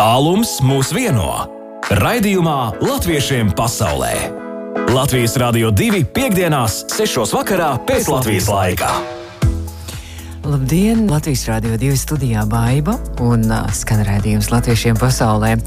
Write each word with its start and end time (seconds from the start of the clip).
Tālums 0.00 0.54
mūs 0.64 0.94
vieno. 0.96 1.26
Raidījumā 1.92 2.80
Latviešiem 2.80 3.50
pasaulē. 3.52 4.14
Latvijas 4.96 5.36
Rādio 5.36 5.68
2.5.6. 5.76 7.20
vakarā 7.36 7.74
pēc 7.84 8.08
Latvijas 8.08 8.48
laika. 8.48 8.94
Labdien! 10.48 11.04
Latvijas 11.04 11.44
Rādio 11.50 11.76
2 11.76 11.98
studijā 12.00 12.46
Baiva 12.48 12.96
un 13.20 13.44
uh, 13.52 13.68
skan 13.76 14.00
rādījums 14.08 14.48
latviešiem 14.48 14.96
pasaulē. 14.96 15.58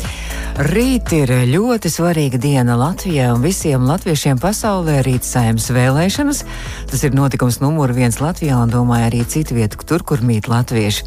Rīt 0.65 1.13
ir 1.13 1.29
ļoti 1.53 1.93
svarīga 1.93 2.41
diena 2.41 2.73
Latvijai 2.81 3.29
un 3.35 3.45
visiem 3.45 3.85
latviešiem 3.85 4.41
pasaulē. 4.41 5.03
Rīt 5.05 5.29
saimnes 5.29 5.69
vēlēšanas. 5.77 6.41
Tas 6.89 7.05
ir 7.05 7.13
notikums 7.13 7.61
numur 7.61 7.93
viens 7.93 8.17
Latvijā 8.17 8.57
un 8.65 8.73
domāju 8.73 9.11
arī 9.11 9.21
citu 9.29 9.61
vietu, 9.61 9.77
tur, 9.85 10.01
kur 10.01 10.25
mīt 10.25 10.49
latvieši. 10.49 11.05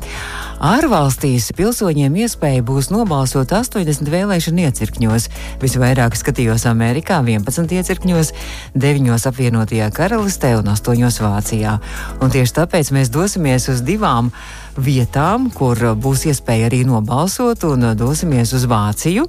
Ārvalstīs 0.57 1.51
pilsoņiem 1.53 2.15
iespēja 2.25 2.63
būs 2.65 2.87
nobalsot 2.89 3.51
80 3.53 4.09
vēlēšanu 4.09 4.65
iecirkņos. 4.65 5.27
Visvairāk 5.61 6.17
skatījos 6.17 6.65
Amerikā, 6.71 7.19
11 7.21 7.75
iecirkņos, 7.77 8.33
9 8.73 9.27
apvienotajā 9.29 9.91
karalistē 9.93 10.55
un 10.57 10.73
8 10.73 11.21
Vācijā. 11.27 11.77
Un 12.25 12.33
tieši 12.33 12.57
tāpēc 12.63 12.93
mēs 12.97 13.13
dosimies 13.13 13.69
uz 13.69 13.85
divām 13.85 14.33
vietām, 14.77 15.51
kur 15.55 15.79
būs 15.97 16.27
iespēja 16.31 16.71
arī 16.71 16.83
nobalsot, 16.89 17.65
un 17.69 17.93
dosimies 17.97 18.53
uz 18.57 18.67
Vāciju, 18.69 19.27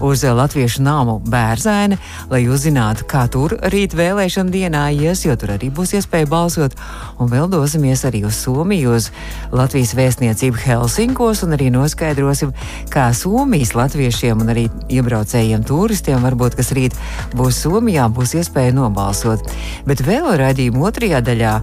uz 0.00 0.22
Latviešu 0.24 0.82
nāmu 0.82 1.18
bērzēni, 1.28 1.98
lai 2.30 2.40
uzzinātu, 2.48 3.04
kā 3.08 3.26
tur 3.32 3.56
rīt 3.72 3.94
vēlēšana 3.96 4.52
dienā 4.52 4.84
ies, 4.96 5.24
jo 5.26 5.36
tur 5.38 5.54
arī 5.56 5.68
būs 5.74 5.92
iespēja 5.98 6.28
balsot. 6.30 6.76
Un 7.20 7.30
vēl 7.30 7.50
dosimies 7.52 8.04
arī 8.08 8.22
uz 8.28 8.38
Somiju, 8.40 8.94
uz 8.96 9.10
Latvijas 9.52 9.92
vēstniecību 9.98 10.62
Helsinkos, 10.64 11.44
un 11.44 11.56
arī 11.56 11.68
noskaidrosim, 11.74 12.54
kā 12.92 13.10
Somijas 13.16 13.74
latviešiem 13.76 14.40
un 14.40 14.54
arī 14.54 14.66
iebraucējiem 14.88 15.66
turistiem, 15.68 16.24
varbūt, 16.24 16.56
kas 16.58 16.72
rīt 16.76 16.96
būs 17.36 17.60
Somijā, 17.66 18.08
būs 18.08 18.34
iespēja 18.40 18.74
nobalsot. 18.76 19.44
Bet 19.88 20.04
vēl 20.06 20.32
raidījuma 20.40 20.88
otrajā 20.88 21.20
daļā 21.24 21.54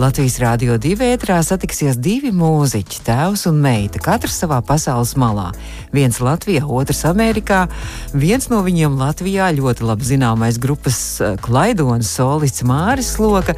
Latvijas 0.00 0.38
Rādio 0.40 0.78
2 0.80 1.12
ētrā 1.12 1.42
satiksies 1.44 2.00
divi 2.00 2.32
mūziķi, 2.72 3.02
tēvs 3.04 3.46
un 3.50 3.60
meita, 3.60 4.00
katrs 4.00 4.38
savā 4.40 4.62
pasaules 4.64 5.14
malā. 5.16 5.52
Viens 5.92 6.20
Latvijā, 6.20 6.64
otrs 6.64 7.04
Amerikā. 7.04 7.68
Viens 8.14 8.48
no 8.48 8.62
viņiem 8.64 8.96
Latvijā 8.96 9.50
ļoti 9.52 9.84
labi 9.84 10.04
zināmais 10.04 10.58
grupas 10.58 11.20
klaidonis 11.42 12.08
solists 12.08 12.64
Māris 12.64 13.12
Sloka. 13.16 13.54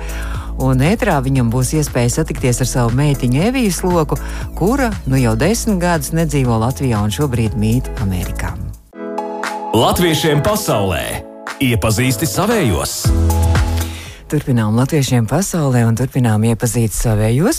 Un 0.59 0.83
ētrā 0.83 1.21
viņam 1.23 1.51
būs 1.51 1.75
iespēja 1.79 2.21
satikties 2.21 2.61
ar 2.63 2.67
savu 2.67 2.95
meitiņu 2.95 3.43
Eviju 3.51 3.73
Sloku, 3.75 4.19
kura 4.59 4.91
nu 5.07 5.19
jau 5.19 5.35
desmit 5.37 5.79
gadus 5.83 6.13
nedzīvo 6.15 6.59
Latvijā 6.59 7.03
un 7.03 7.15
šobrīd 7.15 7.55
mīt 7.59 7.91
Amerikā. 8.03 8.55
Latviešiem 9.75 10.43
pasaulē 10.43 11.05
iepazīsti 11.63 12.27
savējos! 12.31 13.54
Turpinām 14.25 14.73
latviešiem 14.79 15.27
pasaulē 15.29 15.83
un 15.85 15.99
turpinām 16.01 16.47
iepazīt 16.49 16.95
savējos. 16.97 17.59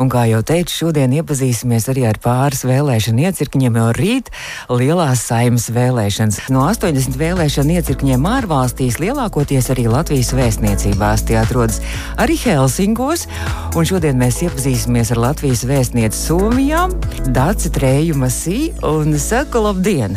Un, 0.00 0.08
kā 0.08 0.22
jau 0.30 0.40
teicu, 0.46 0.72
šodien 0.72 1.12
iepazīsimies 1.18 1.90
arī 1.92 2.06
ar 2.08 2.16
pāris 2.24 2.64
vēlēšanu 2.64 3.26
iecirkņiem, 3.28 3.76
jo 3.76 3.88
rīt 3.98 4.30
lielās 4.72 5.26
saimas 5.28 5.68
vēlēšanas. 5.76 6.46
No 6.54 6.64
80 6.70 7.18
vēlēšanu 7.20 7.76
iecirkņiem 7.76 8.28
ārvalstīs 8.30 8.96
lielākoties 9.02 9.68
arī 9.74 9.84
Latvijas 9.92 10.32
vēstniecībās 10.36 11.26
tie 11.28 11.36
atrodas 11.42 11.82
arī 12.16 12.38
Helsinkos. 12.46 13.26
Un 13.76 13.88
šodien 13.88 14.16
mēs 14.20 14.40
iepazīsimies 14.46 15.12
ar 15.12 15.20
Latvijas 15.28 15.66
vēstnieci 15.68 16.22
Somijā, 16.22 16.86
Dāci 17.28 17.74
Trēju 17.76 18.16
Masī 18.24 18.70
un 18.88 19.18
saku 19.20 19.66
labdien! 19.68 20.16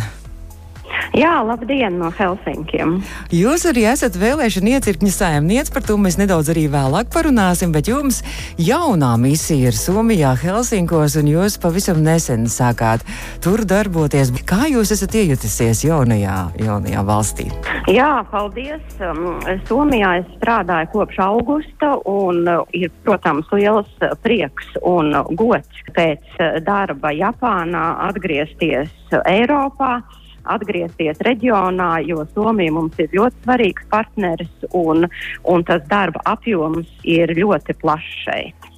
Jā, 1.17 1.39
labdien 1.41 1.95
no 1.97 2.11
Helsinkiem. 2.13 2.99
Jūs 3.33 3.65
arī 3.69 3.88
esat 3.89 4.13
vēlēšana 4.19 4.75
iecirkņa 4.77 5.13
saimniece, 5.13 5.73
par 5.73 5.85
to 5.88 5.95
mēs 5.97 6.19
nedaudz 6.21 6.51
arī 6.53 6.67
vēlāk 6.69 7.09
parunāsim, 7.13 7.73
bet 7.73 7.89
jums 7.89 8.22
jaunā 8.61 9.16
misija 9.22 9.72
ir 9.72 9.78
Somijā, 9.78 10.35
Helsinkos, 10.38 11.17
un 11.17 11.31
jūs 11.31 11.57
pavisam 11.61 12.03
nesen 12.06 12.45
sākāt 12.51 13.01
tur 13.41 13.66
darboties. 13.66 14.31
Kā 14.45 14.69
jūs 14.69 14.94
esat 14.94 15.17
iejutusies 15.17 15.81
jaunajā, 15.88 16.38
jaunajā 16.61 17.03
valstī? 17.07 17.50
Jā, 17.89 18.11
paldies. 18.29 18.85
Um, 19.01 19.41
Somijā 19.66 20.19
es 20.22 20.29
strādāju 20.38 20.94
kopš 20.94 21.19
augusta, 21.25 21.95
un 22.05 22.45
uh, 22.45 22.61
ir, 22.78 22.94
protams, 23.07 23.50
liels 23.55 23.89
prieks 24.22 24.69
un 24.85 25.16
gods 25.34 25.84
pēc 25.95 26.38
darba 26.66 27.11
Japānā 27.17 27.85
atgriezties 28.11 28.94
Eiropā 29.25 29.97
atgriezties 30.55 31.21
reģionā, 31.25 31.91
jo 32.07 32.25
Somija 32.33 32.73
mums 32.75 32.97
ir 33.01 33.13
ļoti 33.15 33.45
svarīgs 33.45 33.89
partneris 33.91 34.69
un, 34.73 35.07
un 35.43 35.67
tas 35.67 35.85
darba 35.91 36.23
apjoms 36.29 36.89
ir 37.03 37.35
ļoti 37.37 37.77
plašs 37.81 38.17
šeit. 38.25 38.69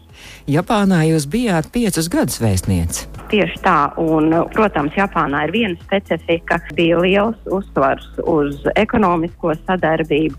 Japānā 0.50 1.04
jūs 1.06 1.28
bijāt 1.30 1.70
piecus 1.74 2.10
gadus 2.12 2.40
vēstniece. 2.42 3.06
Tieši 3.32 3.60
tā, 3.64 3.76
un, 4.02 4.34
protams, 4.52 4.96
Japānā 4.98 5.46
ir 5.48 5.54
viena 5.54 5.78
specifika. 5.86 6.58
Bija 6.76 7.00
liels 7.00 7.38
uzsvars 7.46 8.08
uz 8.28 8.58
ekonomisko 8.76 9.54
sadarbību. 9.62 10.36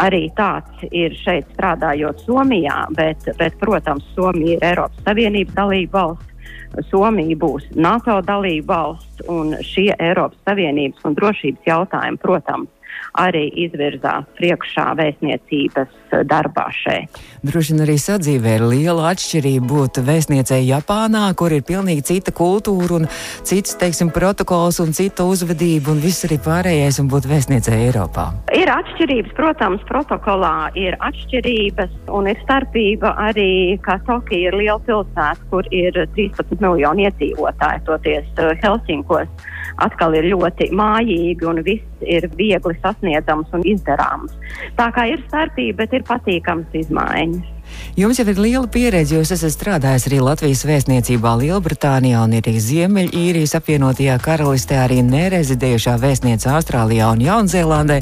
Arī 0.00 0.28
tāds 0.38 0.86
ir 0.90 1.16
šeit 1.20 1.50
strādājot 1.56 2.22
Somijā, 2.24 2.86
bet, 2.96 3.28
bet 3.42 3.58
protams, 3.60 4.06
Somija 4.14 4.56
ir 4.56 4.66
Eiropas 4.70 5.06
Savienības 5.08 5.56
dalība 5.58 5.98
valsts. 5.98 6.29
Somija 6.90 7.36
būs 7.40 7.66
NATO 7.74 8.20
dalība 8.26 8.74
valsts, 8.74 9.24
un 9.28 9.54
šie 9.66 9.90
Eiropas 9.98 10.38
Savienības 10.46 11.06
un 11.08 11.16
drošības 11.18 11.66
jautājumi, 11.66 12.20
protams, 12.22 12.70
arī 13.18 13.46
izvirzās 13.64 14.26
priekšā 14.38 14.86
vēstniecības 14.98 16.14
darbā 16.30 16.66
šeit. 16.74 17.18
Droši 17.46 17.74
vien 17.74 17.84
arī 17.84 17.96
sadzīvē 18.00 18.56
ir 18.58 18.64
liela 18.70 19.10
atšķirība 19.12 19.66
būt 19.70 20.00
vēstniecei 20.06 20.62
Japānā, 20.68 21.28
kur 21.38 21.54
ir 21.54 21.64
pilnīgi 21.66 22.04
cita 22.10 22.34
kultūra 22.36 23.00
un 23.00 23.08
cits, 23.46 23.76
teiksim, 23.80 24.12
protokols 24.14 24.80
un 24.82 24.94
cita 24.96 25.26
uzvedība 25.28 25.94
un 25.94 26.02
viss 26.02 26.26
arī 26.28 26.40
pārējais 26.42 27.00
un 27.02 27.10
būt 27.12 27.28
vēstniecei 27.30 27.78
Eiropā. 27.88 28.30
Ir 28.56 28.70
atšķirības, 28.72 29.34
protams, 29.38 29.84
protokolā 29.90 30.70
ir 30.78 30.98
atšķirības 31.00 31.94
un 32.16 32.30
ir 32.30 32.42
starpība 32.44 33.14
arī, 33.28 33.78
ka 33.84 33.98
Tokija 34.08 34.50
ir 34.50 34.58
liela 34.60 34.80
pilsēta, 34.86 35.48
kur 35.52 35.66
ir 35.74 35.96
13 36.16 36.60
miljoni 36.62 37.08
iedzīvotāji, 37.08 37.86
toties 37.88 38.44
Helsinkos 38.62 39.48
atkal 39.84 40.16
ir 40.18 40.30
ļoti 40.32 40.70
mājīgi 40.76 41.48
un 41.50 41.62
viss 41.66 42.04
ir 42.06 42.28
viegli 42.36 42.76
sasniedzams 42.80 43.56
un 43.56 43.64
izdarāms. 43.68 44.36
Tā 44.78 44.90
kā 44.94 45.06
ir 45.10 45.22
starpība, 45.28 45.82
bet 45.84 45.96
ir 45.98 46.06
patīkams 46.08 46.76
izmaiņas. 46.84 47.56
Jums 47.98 48.18
jau 48.18 48.26
ir 48.30 48.38
liela 48.40 48.66
pieredze, 48.70 49.14
jūs 49.14 49.32
esat 49.34 49.54
strādājis 49.54 50.06
arī 50.08 50.20
Latvijas 50.24 50.64
vēstniecībā 50.66 51.34
Lielbritānijā 51.42 52.22
un 52.26 52.36
arī 52.38 52.54
Ziemeļīrijas 52.64 53.56
apvienotajā 53.60 54.16
karalistē, 54.24 54.80
arī 54.84 55.00
nerezidējušā 55.06 55.96
vēstniece 56.02 56.50
Austrālijā 56.54 57.10
un 57.14 57.24
Jaunzēlandē. 57.26 58.00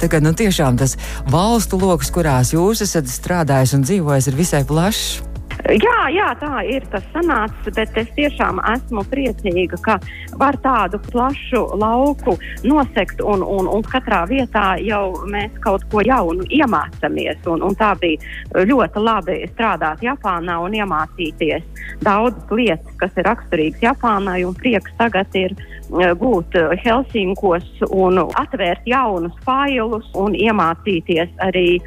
Tagad 0.00 0.24
nu, 0.24 0.32
tiešām 0.36 0.80
tas 0.80 0.96
valstu 1.30 1.80
lokus, 1.80 2.12
kurās 2.14 2.54
jūs 2.56 2.84
esat 2.86 3.10
strādājis 3.12 3.76
un 3.76 3.84
dzīvojis, 3.88 4.30
ir 4.30 4.40
visai 4.40 4.64
plašs. 4.68 5.29
Jā, 5.68 6.08
jā, 6.08 6.28
tā 6.40 6.62
ir 6.64 6.84
tas 6.92 7.04
sanācis, 7.12 7.74
bet 7.76 7.96
es 8.00 8.08
tiešām 8.16 8.60
esmu 8.72 9.02
priecīga, 9.10 9.76
ka 9.84 9.96
var 10.40 10.56
tādu 10.64 11.00
plašu 11.10 11.62
lauku 11.80 12.36
nosekt 12.64 13.20
un, 13.20 13.44
un, 13.44 13.68
un 13.68 13.84
katrā 13.84 14.22
vietā 14.30 14.78
jau 14.80 15.20
mēs 15.28 15.52
kaut 15.64 15.84
ko 15.92 16.04
jaunu 16.06 16.46
iemācāmies. 16.48 17.42
Un, 17.52 17.64
un 17.66 17.76
tā 17.78 17.92
bija 18.00 18.64
ļoti 18.70 19.04
labi 19.04 19.40
strādāt 19.52 20.04
Japānā 20.06 20.56
un 20.64 20.78
iemācīties 20.80 21.66
daudzas 22.04 22.56
lietas, 22.56 22.96
kas 23.02 23.20
ir 23.20 23.28
raksturīgas 23.28 23.84
Japānai, 23.90 24.40
un 24.48 24.56
prieks 24.56 24.96
tagad 24.98 25.36
ir 25.36 25.56
būt 25.90 26.56
Helsinkos 26.84 27.66
un 27.90 28.22
atvērt 28.38 28.86
jaunus 28.88 29.34
failus 29.46 30.06
un 30.14 30.36
iemācīties 30.38 31.32
arī 31.42 31.80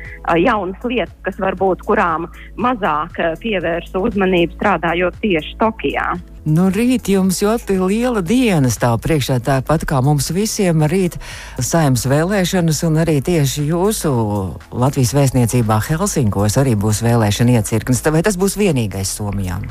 jaunas 0.44 0.84
lietas, 0.84 1.16
kas 1.24 1.40
varbūt 1.40 1.86
kurām 1.88 2.28
mazāk 2.58 3.20
pievērsa 3.44 4.04
uzmanību 4.04 4.60
strādājot 4.60 5.20
tieši 5.24 5.58
Tokijā. 5.62 6.14
Nu, 6.44 6.66
rīt 6.68 7.08
jums 7.08 7.38
ļoti 7.40 7.78
liela 7.80 8.20
diena 8.20 8.68
stāv 8.68 8.98
priekšā, 9.06 9.38
tāpat 9.46 9.86
kā 9.88 10.02
mums 10.04 10.28
visiem 10.36 10.84
rīt 10.92 11.16
saimnes 11.56 12.04
vēlēšanas, 12.12 12.82
un 12.84 13.00
arī 13.00 13.22
tieši 13.24 13.64
jūsu 13.70 14.12
Latvijas 14.76 15.14
vēstniecībā 15.16 15.80
Helsinkos 15.88 16.60
arī 16.60 16.76
būs 16.76 17.00
vēlēšana 17.06 17.62
iecirknis. 17.62 18.04
Vai 18.12 18.26
tas 18.28 18.36
būs 18.36 18.60
vienīgais 18.60 19.16
Somijā? 19.16 19.62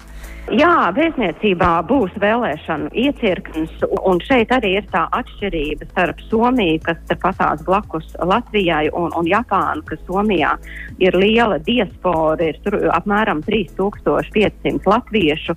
Jā, 0.50 0.90
vēstniecībā 0.90 1.68
būs 1.86 2.16
vēlēšanu 2.18 2.88
iecirknis, 2.98 3.76
un 4.02 4.18
šeit 4.26 4.50
arī 4.50 4.72
ir 4.80 4.88
tā 4.90 5.04
atšķirība 5.14 5.86
starp 5.92 6.18
Somiju, 6.26 6.80
kas 6.82 7.14
patās 7.22 7.62
blakus 7.62 8.08
Latvijai, 8.18 8.88
un, 8.90 9.14
un 9.14 9.28
Japānu, 9.30 9.84
kas 9.86 10.02
Somijā 10.08 10.56
ir 10.98 11.14
liela 11.14 11.60
diaspora, 11.62 12.50
ir 12.50 12.58
tur 12.66 12.74
apmēram 12.90 13.44
3500 13.46 14.90
latviešu. 14.90 15.54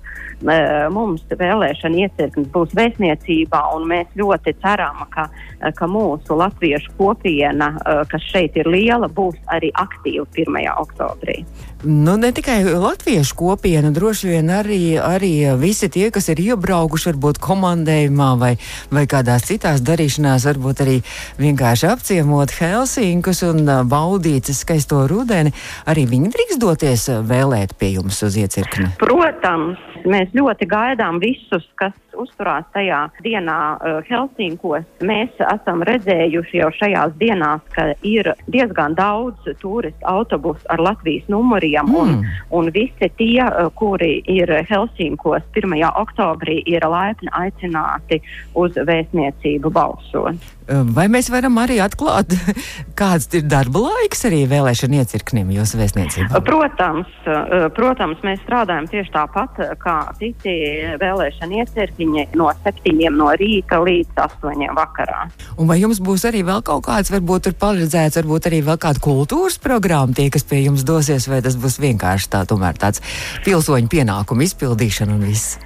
Mums 0.94 1.26
vēlēšana 1.34 2.06
iecirknis 2.06 2.48
būs 2.54 2.78
vēstniecībā, 2.78 3.64
un 3.74 3.90
mēs 3.90 4.14
ļoti 4.14 4.54
ceram, 4.62 5.02
ka, 5.10 5.26
ka 5.74 5.90
mūsu 5.90 6.38
latviešu 6.38 6.94
kopiena, 7.00 7.72
kas 8.12 8.30
šeit 8.30 8.54
ir 8.60 8.70
liela, 8.70 9.10
būs 9.10 9.40
arī 9.50 9.74
aktīva 9.82 10.28
1. 10.30 10.62
oktobrī. 10.78 11.42
Nu, 11.88 12.16
ne 12.16 12.32
tikai 12.34 12.64
latviešu 12.64 13.36
kopiena, 13.38 13.92
droši 13.94 14.26
vien 14.32 14.48
arī, 14.50 14.98
arī 14.98 15.30
visi 15.54 15.86
tie, 15.86 16.08
kas 16.10 16.26
ir 16.32 16.40
iebraukuši, 16.42 17.12
varbūt 17.12 17.38
komandējumā 17.38 18.30
vai, 18.40 18.50
vai 18.90 19.04
kādās 19.06 19.46
citās 19.46 19.84
darīšanās, 19.86 20.48
varbūt 20.48 20.82
arī 20.82 20.96
vienkārši 21.38 21.86
apciemot 21.92 22.50
Helsinkus 22.58 23.44
un 23.46 23.70
baudīt 23.86 24.50
skaisto 24.50 25.04
rudeni, 25.06 25.54
arī 25.86 26.08
viņi 26.10 26.32
drīkst 26.34 26.62
doties 26.64 27.06
vēlēt 27.22 27.76
pie 27.78 27.92
jums 28.00 28.18
uz 28.26 28.34
iecirkni. 28.42 28.90
Protams, 28.98 29.78
mēs 30.10 30.34
ļoti 30.34 30.66
gaidām 30.66 31.22
visus, 31.22 31.70
kas 31.78 31.94
uzturās 32.22 32.66
tajā 32.74 33.00
dienā 33.24 33.58
uh, 33.76 33.98
Helsinkos. 34.08 34.86
Mēs 35.06 35.32
esam 35.44 35.84
redzējuši 35.86 36.60
jau 36.62 36.70
šajās 36.78 37.14
dienās, 37.20 37.62
ka 37.76 37.90
ir 38.06 38.32
diezgan 38.52 38.96
daudz 38.98 39.48
turistu 39.60 40.06
autobusu 40.06 40.66
ar 40.72 40.82
Latvijas 40.88 41.28
numuriem, 41.32 41.86
mm. 41.86 41.96
un, 42.02 42.26
un 42.50 42.72
visi 42.74 43.10
tie, 43.18 43.44
uh, 43.46 43.70
kuri 43.78 44.20
ir 44.26 44.52
Helsinkos 44.70 45.46
1. 45.54 45.78
oktobrī, 46.02 46.60
ir 46.66 46.86
laipni 46.86 47.32
aicināti 47.36 48.22
uz 48.54 48.76
vēstniecību 48.76 49.72
balsot. 49.72 50.52
Vai 50.66 51.06
mēs 51.06 51.28
varam 51.30 51.60
arī 51.62 51.76
atklāt, 51.82 52.32
kāds 53.00 53.28
ir 53.38 53.44
darba 53.46 53.84
laiks 53.84 54.24
arī 54.26 54.42
vēlēšana 54.50 55.02
iecirknim 55.02 55.52
jūsu 55.54 55.78
vēstniecībā? 55.78 56.40
Protams, 56.46 57.12
protams, 57.76 58.22
mēs 58.26 58.42
strādājam 58.42 58.88
tieši 58.90 59.14
tāpat 59.14 59.60
kā 59.82 59.96
citi 60.18 60.56
vēlēšana 60.98 61.62
iecirkņi 61.62 62.05
no 62.38 62.48
7 62.64 63.10
no 63.16 63.30
rīta 63.36 63.80
līdz 63.82 64.20
8 64.26 64.74
vakarā. 64.76 65.26
Un 65.56 65.70
vai 65.70 65.78
jums 65.80 66.00
būs 66.02 66.26
arī 66.28 66.42
vēl 66.46 66.62
kaut 66.66 66.86
kāds, 66.88 67.12
varbūt 67.14 67.50
ir 67.50 67.56
paredzēts, 67.60 68.20
varbūt 68.20 68.50
arī 68.50 68.62
vēl 68.66 68.80
kāda 68.82 69.02
kultūras 69.02 69.60
programma 69.62 70.16
tie, 70.16 70.28
kas 70.32 70.46
pie 70.48 70.64
jums 70.64 70.86
dosies, 70.86 71.28
vai 71.30 71.42
tas 71.44 71.58
būs 71.60 71.80
vienkārši 71.82 72.32
tā, 72.32 72.44
tomēr 72.48 72.78
tāds 72.80 73.02
pilsoņu 73.46 73.92
pienākumu 73.92 74.46
izpildīšana 74.48 75.16
un 75.16 75.26
viss? 75.30 75.58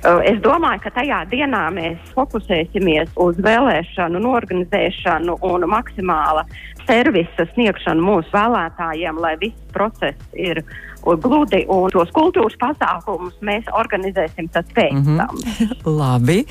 Es 0.00 0.38
domāju, 0.40 0.80
ka 0.86 0.90
tajā 0.96 1.24
dienā 1.28 1.66
mēs 1.76 2.12
fokusēsimies 2.16 3.12
uz 3.20 3.36
vēlēšanu 3.44 4.22
norganizēšanu 4.24 5.36
un 5.44 5.66
maksimāla 5.68 6.46
servisa 6.86 7.44
sniegšanu 7.52 8.06
mūsu 8.06 8.32
vēlētājiem, 8.32 9.20
lai 9.20 9.34
viss 9.42 9.72
process 9.74 10.16
ir 10.32 10.62
gludi 11.04 11.62
un 11.68 11.92
tos 11.92 12.10
kultūras 12.16 12.56
pasākumus 12.60 13.36
mēs 13.44 13.68
organizēsim 13.76 14.48
pēc 14.48 14.92
mm 14.92 15.04
-hmm. 15.04 15.16
tam. 15.20 15.36
Labi. 16.00 16.44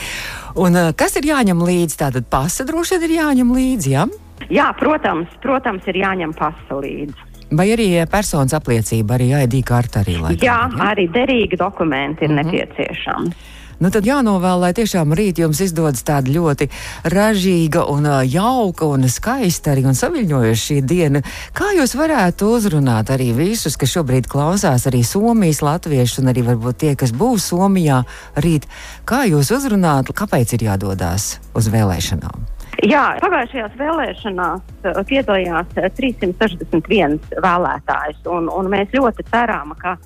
Un 0.56 0.78
kas 0.96 1.18
ir 1.18 1.30
jāņem 1.34 1.66
līdzi? 1.66 1.98
Tātad 1.98 2.30
pasa 2.30 2.66
droši 2.66 2.98
vien 2.98 3.10
ir 3.10 3.18
jāņem 3.18 3.56
līdzi, 3.56 3.90
jā? 3.90 4.06
Ja? 4.06 4.30
Jā, 4.50 4.69
protams, 4.80 5.28
protams, 5.42 5.84
ir 5.88 6.00
jāņem 6.00 6.34
pasa 6.38 6.80
līdzi. 6.80 7.28
Vai 7.51 7.72
arī 7.74 7.88
personas 8.10 8.54
apliecība, 8.54 9.18
arī 9.18 9.31
ID 9.44 9.63
karta 9.66 10.04
arī 10.04 10.19
laikam? 10.22 10.46
Jā, 10.46 10.60
arī 10.92 11.07
derīgi 11.10 11.57
dokumenti 11.57 12.25
ir 12.25 12.31
mm 12.31 12.38
-hmm. 12.38 12.46
nepieciešami. 12.46 13.57
Nu, 13.80 13.88
tad 13.88 14.04
jānovēl, 14.04 14.60
lai 14.60 14.74
tiešām 14.75 15.13
rīt 15.16 15.38
jums 15.40 15.62
izdodas 15.63 16.04
tāda 16.04 16.28
ļoti 16.36 16.66
ražīga 17.04 17.86
un 17.88 18.10
jauka 18.28 18.86
un 18.92 19.07
skaista 19.07 19.72
arī 19.72 19.86
un 19.88 19.96
saviņojoša 19.96 20.63
šī 20.66 20.81
diena. 20.84 21.22
Kā 21.56 21.72
jūs 21.78 21.96
varētu 21.96 22.51
uzrunāt 22.57 23.07
arī 23.16 23.31
visus, 23.38 23.78
kas 23.80 23.96
šobrīd 23.96 24.28
klausās, 24.28 24.84
arī 24.84 25.00
Somijas 25.07 25.62
latviešus 25.63 26.19
un 26.19 26.28
arī 26.28 26.44
varbūt 26.51 26.78
tie, 26.84 26.96
kas 27.00 27.16
būs 27.16 27.48
Somijā 27.54 28.04
rīt? 28.36 28.68
Kā 29.06 29.24
jūs 29.31 29.56
uzrunāt, 29.56 30.12
kāpēc 30.12 30.60
ir 30.60 30.68
jādodas 30.74 31.38
uz 31.56 31.72
vēlēšanām? 31.72 32.59
Jā, 32.88 33.18
pagājušajās 33.20 33.76
vēlēšanās 33.80 34.86
uh, 34.88 35.02
piedalījās 35.10 35.74
361 35.98 37.18
uh, 37.18 37.42
vēlētājs, 37.44 38.22
un, 38.31 38.48
un 38.54 38.70
mēs 38.72 38.94
ļoti 38.96 39.26
ceram, 39.31 39.74
ka 39.81 39.98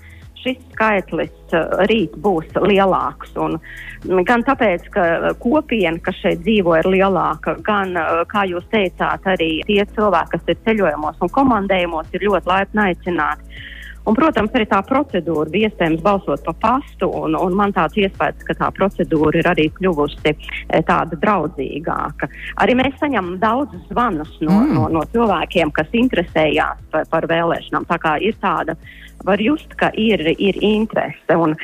šis 0.41 0.57
skaitlis 0.71 1.53
uh, 1.53 1.83
rīt 1.91 2.15
būs 2.23 2.49
lielāks. 2.63 3.35
Un, 3.37 3.59
gan 4.25 4.45
tāpēc, 4.47 4.87
ka 4.95 5.05
kopiena, 5.43 5.99
kas 6.03 6.17
šeit 6.23 6.41
dzīvo, 6.47 6.73
ir 6.81 6.89
lielāka, 6.95 7.57
gan, 7.67 7.93
kā 8.31 8.47
jūs 8.49 8.65
teicāt, 8.73 9.29
arī 9.35 9.51
tie 9.69 9.83
cilvēki, 9.93 10.33
kas 10.33 10.49
ir 10.55 10.59
ceļojumos 10.65 11.21
un 11.21 11.33
komandējumos, 11.37 12.09
ir 12.15 12.25
ļoti 12.29 12.53
laipni 12.55 12.87
aicināti. 12.87 13.63
Un, 14.03 14.17
protams, 14.17 14.51
arī 14.51 14.65
tā 14.67 14.81
procedūra 14.83 15.51
bija 15.51 15.69
iespējams 15.69 16.01
balsot 16.03 16.43
pa 16.43 16.53
pastu, 16.65 17.07
un, 17.23 17.37
un 17.39 17.53
man 17.55 17.71
tāds 17.75 17.95
iespējas, 18.01 18.43
ka 18.47 18.55
tā 18.59 18.67
procedūra 18.75 19.39
ir 19.39 19.47
arī 19.47 19.69
kļuvusi 19.77 20.33
e, 20.33 20.81
tāda 20.83 21.19
draudzīgāka. 21.21 22.27
Arī 22.63 22.75
mēs 22.81 22.97
saņemam 22.99 23.37
daudzus 23.39 23.85
zvanus 23.91 24.33
no, 24.41 24.57
mm. 24.59 24.73
no, 24.75 24.89
no 24.97 25.05
cilvēkiem, 25.13 25.71
kas 25.77 25.95
interesējās 25.95 26.83
par, 26.91 27.07
par 27.13 27.29
vēlēšanām. 27.31 27.87
Tā 27.87 27.99
kā 28.03 28.17
ir 28.19 28.35
tāda 28.43 28.75
var 29.23 29.39
just, 29.39 29.71
ka 29.79 29.87
ir, 29.95 30.19
ir 30.35 30.59
interese. 30.59 31.39
Un, 31.39 31.55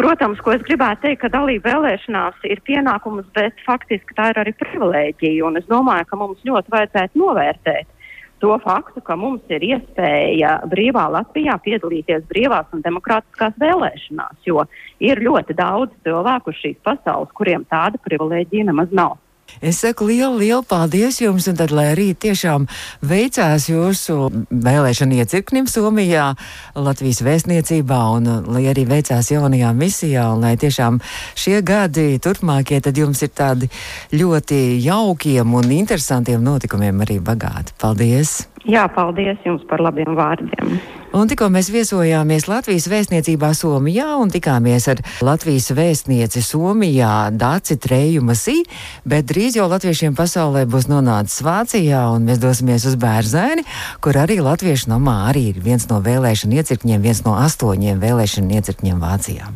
protams, 0.00 0.40
ko 0.40 0.56
es 0.56 0.64
gribētu 0.64 1.04
teikt, 1.04 1.26
ka 1.26 1.34
dalība 1.36 1.74
vēlēšanās 1.74 2.40
ir 2.48 2.64
pienākums, 2.64 3.28
bet 3.36 3.60
faktiski 3.66 4.16
tā 4.16 4.32
ir 4.32 4.40
arī 4.40 4.56
privilēģija. 4.64 5.44
Un 5.44 5.60
es 5.60 5.68
domāju, 5.68 6.08
ka 6.08 6.24
mums 6.24 6.40
ļoti 6.48 6.72
vajadzētu 6.72 7.20
novērtēt 7.20 7.99
to 8.40 8.56
faktu, 8.64 9.02
ka 9.04 9.16
mums 9.20 9.44
ir 9.52 9.64
iespēja 9.64 10.56
brīvā 10.70 11.06
Latvijā 11.14 11.56
piedalīties 11.64 12.26
brīvās 12.30 12.68
un 12.74 12.84
demokrātiskās 12.84 13.56
vēlēšanās, 13.60 14.40
jo 14.48 14.64
ir 15.04 15.20
ļoti 15.22 15.56
daudz 15.58 15.94
cilvēku 16.06 16.54
šīs 16.56 16.78
pasaules, 16.86 17.32
kuriem 17.36 17.66
tāda 17.70 18.00
privilēģija 18.04 18.70
nemaz 18.72 18.94
nav. 18.96 19.18
Es 19.60 19.80
saku 19.82 20.06
lielu, 20.08 20.38
lielu 20.40 20.62
paldies 20.66 21.20
jums, 21.20 21.48
un 21.50 21.58
tad, 21.58 21.72
lai 21.74 21.90
arī 21.92 22.06
tiešām 22.14 22.66
veicās 23.04 23.66
jūsu 23.70 24.30
vēlēšana 24.48 25.18
iecirknim 25.20 25.68
Somijā, 25.70 26.30
Latvijas 26.78 27.20
vēstniecībā, 27.26 28.00
un 28.16 28.30
lai 28.48 28.64
arī 28.72 28.86
veicās 28.88 29.32
jaunajā 29.32 29.72
misijā, 29.76 30.28
un 30.34 30.46
lai 30.46 30.54
tiešām 30.60 31.00
šie 31.34 31.60
gadi 31.66 32.20
turpmākie, 32.22 32.80
tad 32.84 32.96
jums 32.98 33.20
ir 33.26 33.34
tādi 33.34 33.70
ļoti 34.14 34.80
jaukiem 34.84 35.58
un 35.58 35.74
interesantiem 35.80 36.42
notikumiem 36.44 37.04
arī 37.04 37.20
bagāti. 37.24 37.76
Paldies! 37.80 38.40
Jā, 38.68 38.86
paldies 38.92 39.40
jums 39.46 39.64
par 39.68 39.80
labiem 39.80 40.14
vārdiem. 40.16 40.76
Un 41.10 41.26
tikko 41.26 41.48
mēs 41.50 41.72
viesojāmies 41.74 42.44
Latvijas 42.46 42.86
vēstniecībā 42.90 43.50
Somijā 43.58 44.12
un 44.22 44.30
tikāmies 44.30 44.86
ar 44.92 45.00
Latvijas 45.26 45.72
vēstnieci 45.74 46.42
Somijā 46.44 47.32
Dāci 47.34 47.74
Trejumasī, 47.82 48.60
bet 49.02 49.26
drīz 49.26 49.58
jau 49.58 49.66
latviešiem 49.72 50.14
pasaulē 50.18 50.62
būs 50.70 50.86
nonācis 50.90 51.42
Vācijā 51.42 52.04
un 52.14 52.30
mēs 52.30 52.38
dosimies 52.42 52.86
uz 52.86 52.94
Bērzaini, 53.00 53.66
kur 53.98 54.20
arī 54.22 54.38
latviešu 54.38 54.92
namā 54.94 55.16
arī 55.32 55.48
ir 55.50 55.60
viens 55.64 55.88
no 55.90 55.98
vēlēšana 56.04 56.62
iecirkņiem, 56.62 57.02
viens 57.02 57.24
no 57.26 57.34
astoņiem 57.42 57.98
vēlēšana 57.98 58.60
iecirkņiem 58.60 59.02
Vācijā. 59.02 59.50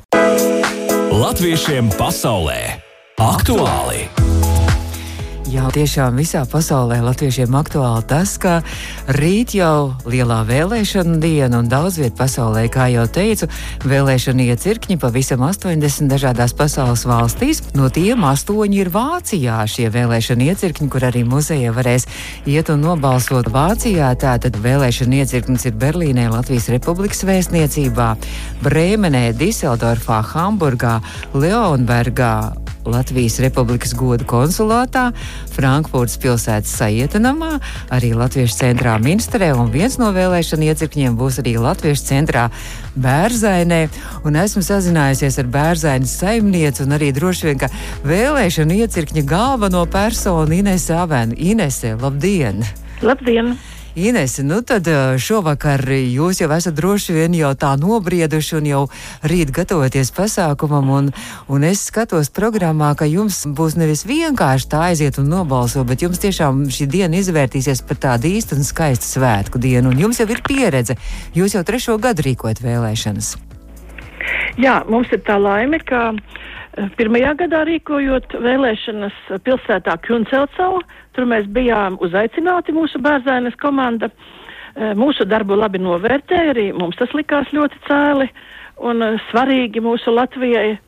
Latviešiem 1.15 1.95
pasaulē 1.95 2.61
aktuāli! 3.23 4.24
Jā, 5.55 5.69
tiešām 5.71 6.17
visā 6.19 6.41
pasaulē 6.51 6.97
latviešiem 7.05 7.55
aktuāli 7.55 8.03
tas, 8.11 8.33
ka 8.43 8.57
rīt 9.15 9.53
jau 9.55 9.93
lielā 10.03 10.41
vēlēšana 10.49 11.21
diena 11.23 11.61
un 11.63 11.69
daudz 11.71 12.01
vietā 12.01 12.25
pasaulē, 12.25 12.65
kā 12.75 12.89
jau 12.91 13.05
teicu, 13.07 13.47
vēlēšana 13.87 14.49
iecirkņi 14.51 14.97
pavisam 14.99 15.45
80 15.47 16.11
dažādās 16.11 16.57
pasaules 16.59 17.05
valstīs. 17.07 17.63
No 17.79 17.87
tiem 17.87 18.27
astoņi 18.27 18.81
ir 18.83 18.91
Vācijā. 18.97 19.61
Šie 19.71 19.87
vēlēšana 19.95 20.51
iecirkņi, 20.51 20.91
kur 20.91 21.07
arī 21.07 21.23
muzeja 21.23 21.71
varēs 21.77 22.09
iet 22.51 22.75
un 22.75 22.83
nobalsot 22.89 23.53
Vācijā, 23.55 24.11
tātad 24.19 24.59
vēlēšana 24.59 25.23
iecirknis 25.23 25.69
ir 25.71 25.79
Berlīnē, 25.79 26.27
Latvijas 26.35 26.67
Republikas 26.75 27.23
vēstniecībā, 27.31 28.11
Brēmenē, 28.67 29.29
Diseldorfā, 29.39 30.19
Hamburgā, 30.35 30.99
Leonbergā 31.31 32.64
Latvijas 32.85 33.39
Republikas 33.43 33.95
godu 33.97 34.27
konsulātā, 34.29 35.09
Frankfurtas 35.55 36.19
pilsētas 36.23 36.73
sajietanamā, 36.79 37.59
arī 37.95 38.13
Latviešu 38.17 38.59
centrā 38.61 38.97
Minsterē, 39.03 39.53
un 39.59 39.73
viens 39.75 39.99
no 40.01 40.11
vēlēšana 40.15 40.71
iecirkņiem 40.71 41.19
būs 41.19 41.41
arī 41.43 41.57
Latviešu 41.63 42.09
centrā 42.11 42.49
Bērzainē. 42.95 43.83
Un 44.29 44.41
esmu 44.41 44.65
sazinājusies 44.65 45.41
ar 45.43 45.53
Bērzainas 45.59 46.17
saimnieci 46.23 46.85
un 46.85 46.97
arī 46.99 47.13
droši 47.17 47.51
vien, 47.51 47.63
ka 47.65 47.73
vēlēšana 48.07 48.81
iecirkņa 48.85 49.27
galveno 49.29 49.85
personu 49.91 50.61
Inese 50.61 50.97
Avenu. 50.97 51.37
Inese, 51.37 51.97
labdien! 52.01 52.65
Labdien! 53.03 53.57
Ines, 53.95 54.41
nu 54.43 54.57
tad 54.67 54.89
šovakar 55.23 55.79
jūs 55.87 56.41
jau 56.41 56.49
esat 56.51 56.75
droši 56.75 57.15
vien 57.15 57.35
jau 57.39 57.53
tā 57.55 57.77
nobrieduši 57.79 58.57
un 58.59 58.65
jau 58.67 58.81
rīt 59.23 59.53
gatavoties 59.55 60.11
pasākumam, 60.17 60.89
un, 60.91 61.11
un 61.47 61.67
es 61.69 61.85
skatos 61.93 62.33
programmā, 62.35 62.89
ka 62.99 63.07
jums 63.07 63.45
būs 63.47 63.77
nevis 63.79 64.03
vienkārši 64.03 64.69
tā 64.73 64.81
aiziet 64.89 65.21
un 65.23 65.31
nobalso, 65.31 65.85
bet 65.87 66.03
jums 66.03 66.19
tiešām 66.19 66.65
šī 66.75 66.89
diena 66.91 67.23
izvērtīsies 67.23 67.85
par 67.87 68.03
tādu 68.03 68.33
īstu 68.35 68.59
un 68.59 68.67
skaistu 68.67 69.13
svētku 69.13 69.63
dienu, 69.63 69.95
un 69.95 70.03
jums 70.03 70.19
jau 70.19 70.27
ir 70.27 70.43
pieredze. 70.43 70.99
Jūs 71.39 71.55
jau 71.55 71.63
trešo 71.63 71.95
gadu 72.03 72.27
rīkojat 72.27 72.67
vēlēšanas. 72.67 73.37
Jā, 74.59 74.81
mums 74.91 75.15
ir 75.15 75.23
tā 75.23 75.39
laime, 75.39 75.79
ka 75.87 76.11
pirmajā 76.99 77.35
gadā 77.45 77.65
rīkojot 77.69 78.37
vēlēšanas 78.45 79.19
pilsētā 79.47 79.97
Kjuncelcau, 80.07 80.81
tur 81.15 81.29
mēs 81.31 81.47
bijām 81.55 81.99
uzaicināti 82.05 82.75
mūsu 82.75 83.01
bērnzainas 83.05 83.59
komanda. 83.63 84.11
Mūsu 84.99 85.23
darbu 85.31 85.55
labi 85.55 85.79
novērtēja, 85.79 86.51
arī 86.51 86.65
mums 86.75 86.99
tas 86.99 87.13
likās 87.15 87.53
ļoti 87.55 87.79
cēli 87.87 88.27
un 88.83 89.05
svarīgi 89.29 89.79
mūsu 89.85 90.11
Latvijai, 90.11 90.81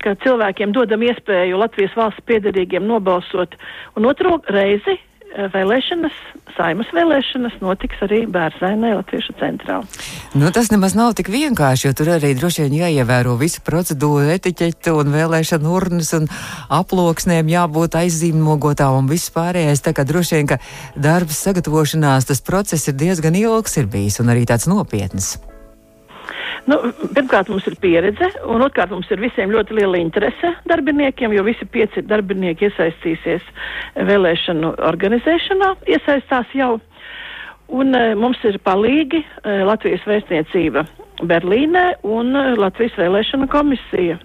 ka 0.00 0.14
cilvēkiem 0.24 0.72
dodam 0.72 1.04
iespēju 1.04 1.60
Latvijas 1.60 1.92
valsts 1.98 2.24
piedarīgiem 2.24 2.88
nobalsot. 2.88 3.58
Un 4.00 4.08
otro 4.08 4.38
reizi 4.48 4.96
Eh, 4.96 5.09
vēlēšanas, 5.30 6.16
saimas 6.56 6.90
vēlēšanas 6.94 7.58
notiks 7.62 8.00
arī 8.06 8.22
Bērzainē 8.30 8.92
Latviešu 8.98 9.34
centrā. 9.40 9.80
Nu, 10.34 10.50
tas 10.54 10.70
nemaz 10.72 10.96
nav 10.98 11.14
tik 11.18 11.30
vienkārši, 11.32 11.88
jo 11.88 11.96
tur 11.96 12.12
arī 12.16 12.32
droši 12.38 12.66
vien 12.66 12.78
jāievēro 12.80 13.36
visu 13.40 13.62
procedūru, 13.66 14.30
etiķetu 14.36 14.96
un 15.00 15.12
vēlēšanu 15.14 15.74
urnas 15.74 16.12
un 16.18 16.26
aploksnēm 16.80 17.50
jābūt 17.52 17.98
aizzīmogotām 18.00 19.02
un 19.02 19.10
viss 19.10 19.32
pārējais. 19.34 19.84
Tā 19.86 19.94
kā 19.96 20.06
droši 20.08 20.40
vien, 20.40 20.50
ka 20.50 20.60
darbs 20.96 21.44
sagatavošanās, 21.46 22.28
tas 22.30 22.44
process 22.44 22.90
ir 22.90 22.98
diezgan 22.98 23.38
ilgs 23.38 23.78
ir 23.80 23.90
bijis 23.90 24.20
un 24.22 24.34
arī 24.34 24.46
tāds 24.50 24.68
nopietns. 24.70 25.36
Nu, 26.68 26.78
pirmkārt, 27.14 27.50
mums 27.52 27.66
ir 27.68 27.76
pieredze, 27.80 28.30
un 28.48 28.62
otrkārt, 28.64 28.92
mums 28.94 29.10
ir 29.12 29.22
visiem 29.22 29.52
ļoti 29.54 29.76
liela 29.78 30.00
interese 30.00 30.52
darbiniekiem, 30.70 31.34
jo 31.36 31.44
visi 31.46 31.66
pieci 31.66 32.04
darbinieki 32.06 32.68
iesaistīsies 32.68 33.46
vēlēšanu 34.10 34.74
organizēšanā, 34.90 35.74
iesaistās 35.96 36.54
jau. 36.56 36.76
Un 37.70 37.94
e, 37.94 38.14
mums 38.18 38.40
ir 38.48 38.58
palīgi 38.66 39.20
e, 39.22 39.60
Latvijas 39.62 40.02
vēstniecība 40.08 40.84
Berlīnē 41.30 41.84
un 42.02 42.34
e, 42.34 42.46
Latvijas 42.58 42.98
vēlēšana 42.98 43.46
komisija. 43.50 44.18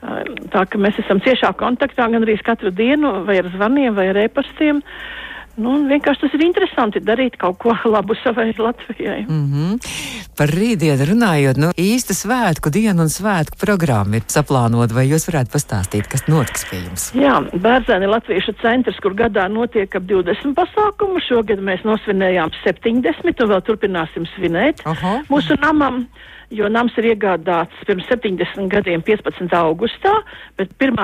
Tā 0.00 0.62
ka 0.64 0.78
mēs 0.80 0.96
esam 1.02 1.18
ciešā 1.20 1.50
kontaktā 1.60 2.06
gan 2.08 2.24
arī 2.24 2.38
katru 2.40 2.70
dienu, 2.72 3.18
vai 3.26 3.34
ar 3.42 3.50
zvaniem, 3.52 3.92
vai 3.92 4.06
ar 4.08 4.22
e-pastiem. 4.22 4.80
E, 4.80 5.29
Nu, 5.60 5.74
vienkārši 5.90 6.24
tas 6.24 6.36
ir 6.36 6.44
interesanti 6.46 7.02
darīt 7.04 7.36
kaut 7.40 7.58
ko 7.62 7.74
labu 7.94 8.16
savai 8.22 8.52
Latvijai. 8.56 9.26
Mm 9.28 9.46
-hmm. 9.52 9.90
Par 10.38 10.48
rītdienu 10.48 11.04
runājot, 11.10 11.60
nu, 11.60 11.68
īsta 11.76 12.16
svētku 12.16 12.72
dienu 12.72 13.02
un 13.02 13.12
svētku 13.12 13.60
programma 13.60 14.16
ir 14.16 14.24
saplānota. 14.26 14.94
Vai 14.94 15.06
jūs 15.10 15.28
varētu 15.28 15.52
pastāstīt, 15.52 16.08
kas 16.08 16.24
notiks 16.28 16.64
pie 16.70 16.80
jums? 16.86 17.12
Jā, 17.14 17.36
Bērzēni 17.52 18.08
Latviešu 18.08 18.54
centrs, 18.62 18.96
kur 19.02 19.14
gadā 19.14 19.48
notiek 19.48 19.96
ap 19.96 20.02
20 20.02 20.54
pasākumu. 20.54 21.20
Šogad 21.28 21.60
mēs 21.60 21.84
nosvinējām 21.84 22.50
70 22.64 23.42
un 23.42 23.48
vēl 23.48 23.60
turpināsim 23.60 24.24
svinēt 24.34 24.80
Aha. 24.84 25.20
mūsu 25.28 25.60
namam 25.60 26.06
jo 26.50 26.66
nams 26.70 26.92
ir 26.98 27.04
iegādāts 27.12 27.84
pirms 27.86 28.06
70 28.10 28.68
gadiem 28.72 29.02
15. 29.06 29.52
augustā, 29.56 30.12
bet 30.58 30.68
1. 30.82 30.96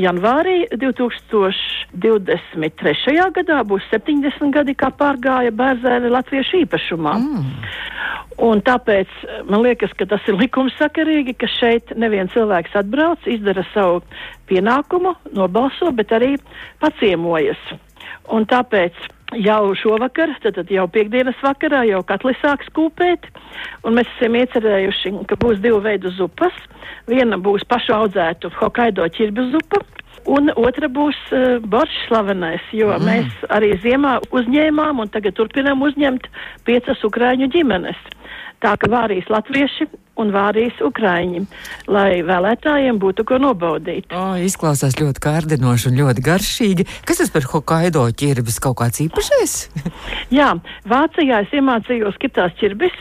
janvārī 0.00 0.56
2023. 0.80 3.28
gadā 3.38 3.58
būs 3.68 3.84
70 3.92 4.03
gadi, 4.54 4.74
kā 4.74 4.90
pārgāja 4.90 5.52
bērzēni 5.54 6.10
latviešu 6.12 6.64
īpašumā. 6.64 7.14
Mm. 7.18 7.44
Un 8.44 8.60
tāpēc 8.66 9.08
man 9.46 9.62
liekas, 9.62 9.92
ka 9.94 10.06
tas 10.10 10.22
ir 10.26 10.34
likumsakarīgi, 10.40 11.36
ka 11.38 11.46
šeit 11.46 11.94
neviens 11.96 12.32
cilvēks 12.34 12.74
atbrauc, 12.74 13.26
izdara 13.30 13.62
savu 13.72 14.02
pienākumu, 14.50 15.14
nobalso, 15.32 15.92
bet 15.94 16.10
arī 16.12 16.34
paciemojas. 16.82 17.60
Un 18.34 18.46
tāpēc 18.50 18.94
jau 19.38 19.74
šovakar, 19.78 20.34
tad, 20.42 20.58
jau 20.70 20.86
piekdienas 20.90 21.38
vakarā, 21.42 21.84
jau 21.88 22.02
katli 22.06 22.34
sāks 22.40 22.70
kūpēt, 22.74 23.26
un 23.84 23.98
mēs 23.98 24.10
esam 24.16 24.38
iecerējuši, 24.38 25.14
ka 25.30 25.38
būs 25.40 25.62
divu 25.64 25.80
veidu 25.84 26.12
zupas. 26.18 26.54
Viena 27.08 27.38
būs 27.40 27.66
pašu 27.68 27.94
audzētu 27.96 28.50
Hokkaido 28.58 29.06
ķirbju 29.14 29.50
zupa, 29.52 29.82
un 30.30 30.52
otra 30.56 30.88
būs 30.88 31.18
uh, 31.32 31.58
boršs 31.60 32.06
slavenais, 32.08 32.64
jo 32.72 32.92
mm. 32.94 33.08
mēs 33.08 33.46
arī 33.54 33.74
ziemā 33.84 34.18
uzņēmām 34.34 35.04
un 35.04 35.12
tagad 35.12 35.36
turpinām 35.38 35.84
uzņemt 35.84 36.28
piecas 36.68 37.04
ukrāņu 37.06 37.50
ģimenes. 37.54 38.00
Tā 38.64 38.78
ka 38.80 38.88
vārīs 38.88 39.26
latvieši 39.28 39.90
un 40.20 40.30
vārīs 40.34 40.78
Ukraiņi, 40.84 41.42
lai 41.90 42.22
vēlētājiem 42.24 43.00
būtu 43.02 43.26
ko 43.28 43.38
nobaudīt. 43.42 44.14
O, 44.14 44.22
izklausās 44.40 44.96
ļoti 45.00 45.22
kārdinoši 45.24 45.90
un 45.90 45.98
ļoti 46.00 46.24
garšīgi. 46.24 46.86
Kas 47.04 47.20
tas 47.20 47.32
par 47.34 47.48
Hokkaido 47.50 48.06
ķirbis 48.14 48.60
kaut 48.62 48.78
kāds 48.80 49.02
īpašais? 49.04 49.56
Jā, 50.38 50.54
Vācijā 50.88 51.42
es 51.44 51.52
iemācījos 51.58 52.16
kitās 52.22 52.54
ķirbis, 52.60 52.94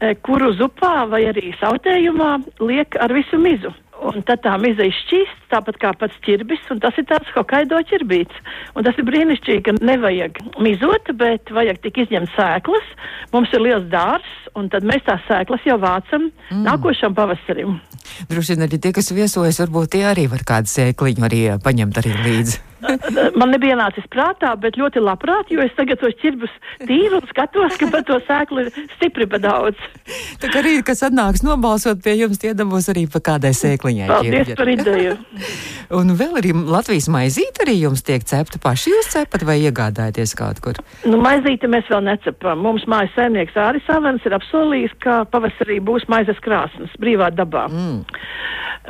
eh, 0.00 0.16
kuru 0.26 0.52
zupā 0.58 1.06
vai 1.08 1.24
arī 1.30 1.54
sautējumā 1.62 2.32
liek 2.60 2.98
ar 3.00 3.14
visu 3.14 3.40
mizu. 3.40 3.72
Un 4.04 4.20
tad 4.28 4.42
tā 4.44 4.52
miza 4.60 4.84
izšķīst, 4.84 5.46
tāpat 5.52 5.78
kā 5.80 5.90
pats 5.96 6.16
ķirbis, 6.26 6.66
un 6.72 6.82
tas 6.82 6.96
ir 7.00 7.06
tāds 7.08 7.30
Hokkaido 7.32 7.78
ķirbīts. 7.88 8.42
Un 8.76 8.84
tas 8.84 8.98
ir 9.00 9.06
brīnišķīgi, 9.08 9.62
ka 9.64 9.74
nevajag 9.80 10.40
mizot, 10.62 11.08
bet 11.16 11.52
vajag 11.54 11.80
tik 11.84 12.02
izņemt 12.04 12.34
sēklas. 12.36 12.90
Mums 13.32 13.54
ir 13.56 13.64
liels 13.64 13.88
dārs, 13.92 14.28
un 14.58 14.68
tad 14.72 14.84
mēs 14.86 15.06
tās 15.08 15.24
sēklas 15.30 15.64
jau 15.68 15.78
vācam 15.80 16.28
mm. 16.28 16.62
nākošam 16.68 17.16
pavasarim. 17.16 17.78
Droši 18.28 18.54
vien 18.54 18.68
arī 18.68 18.80
tie, 18.80 18.92
kas 18.96 19.12
viesojas, 19.16 19.62
varbūt 19.64 19.96
tie 19.96 20.04
arī 20.12 20.28
var 20.32 20.44
kādu 20.46 20.70
sēkliņu 20.72 21.28
arī 21.28 21.42
paņemt 21.64 22.02
arī 22.02 22.16
līdzi. 22.28 22.62
Man 23.40 23.52
nebija 23.54 23.76
nācis 23.78 24.06
prātā, 24.12 24.52
bet 24.60 24.78
ļoti 24.80 25.02
labprāt, 25.02 25.50
jo 25.52 25.62
es 25.64 25.74
tagad 25.78 26.00
tos 26.02 26.14
ķirbus 26.20 26.52
tīru 26.84 27.20
un 27.20 27.28
skatos, 27.30 27.76
ka 27.80 27.88
par 27.92 28.04
to 28.08 28.18
sēklu 28.26 28.66
ir 28.66 28.70
stipri 28.96 29.28
pa 29.30 29.40
daudz. 29.42 29.80
Tā 30.42 30.50
kā 30.52 30.60
arī, 30.62 30.78
kas 30.86 31.04
atnāks 31.06 31.44
nobalsot 31.46 32.02
pie 32.04 32.16
jums, 32.20 32.40
tie 32.42 32.54
dabūs 32.56 32.90
arī 32.92 33.06
pa 33.10 33.22
kādai 33.30 33.52
sēkliņai. 33.56 34.08
Paldies 34.10 34.36
ķirģi. 34.36 34.58
par 34.60 34.72
ideju. 34.72 35.16
un 36.00 36.14
vēl 36.18 36.40
arī 36.42 36.54
Latvijas 36.56 37.08
maizīte 37.12 37.64
arī 37.66 37.78
jums 37.80 38.04
tiek 38.06 38.24
cepta 38.26 38.60
paši 38.62 38.94
jūs 38.94 39.12
cepat 39.14 39.46
vai 39.46 39.58
iegādājaties 39.64 40.36
kaut 40.38 40.62
kur? 40.64 40.80
Nu, 41.06 41.20
maizīte 41.22 41.70
mēs 41.70 41.88
vēl 41.92 42.04
necepam. 42.06 42.62
Mums 42.66 42.86
mājas 42.90 43.14
saimnieks 43.16 43.56
Āris 43.60 43.86
Avens 43.92 44.24
ir 44.26 44.36
apsolījis, 44.36 44.96
ka 45.02 45.22
pavasarī 45.32 45.78
būs 45.84 46.06
maizes 46.12 46.38
krāsnes 46.44 46.92
brīvā 47.00 47.30
dabā. 47.34 47.66
Mm. 47.72 48.02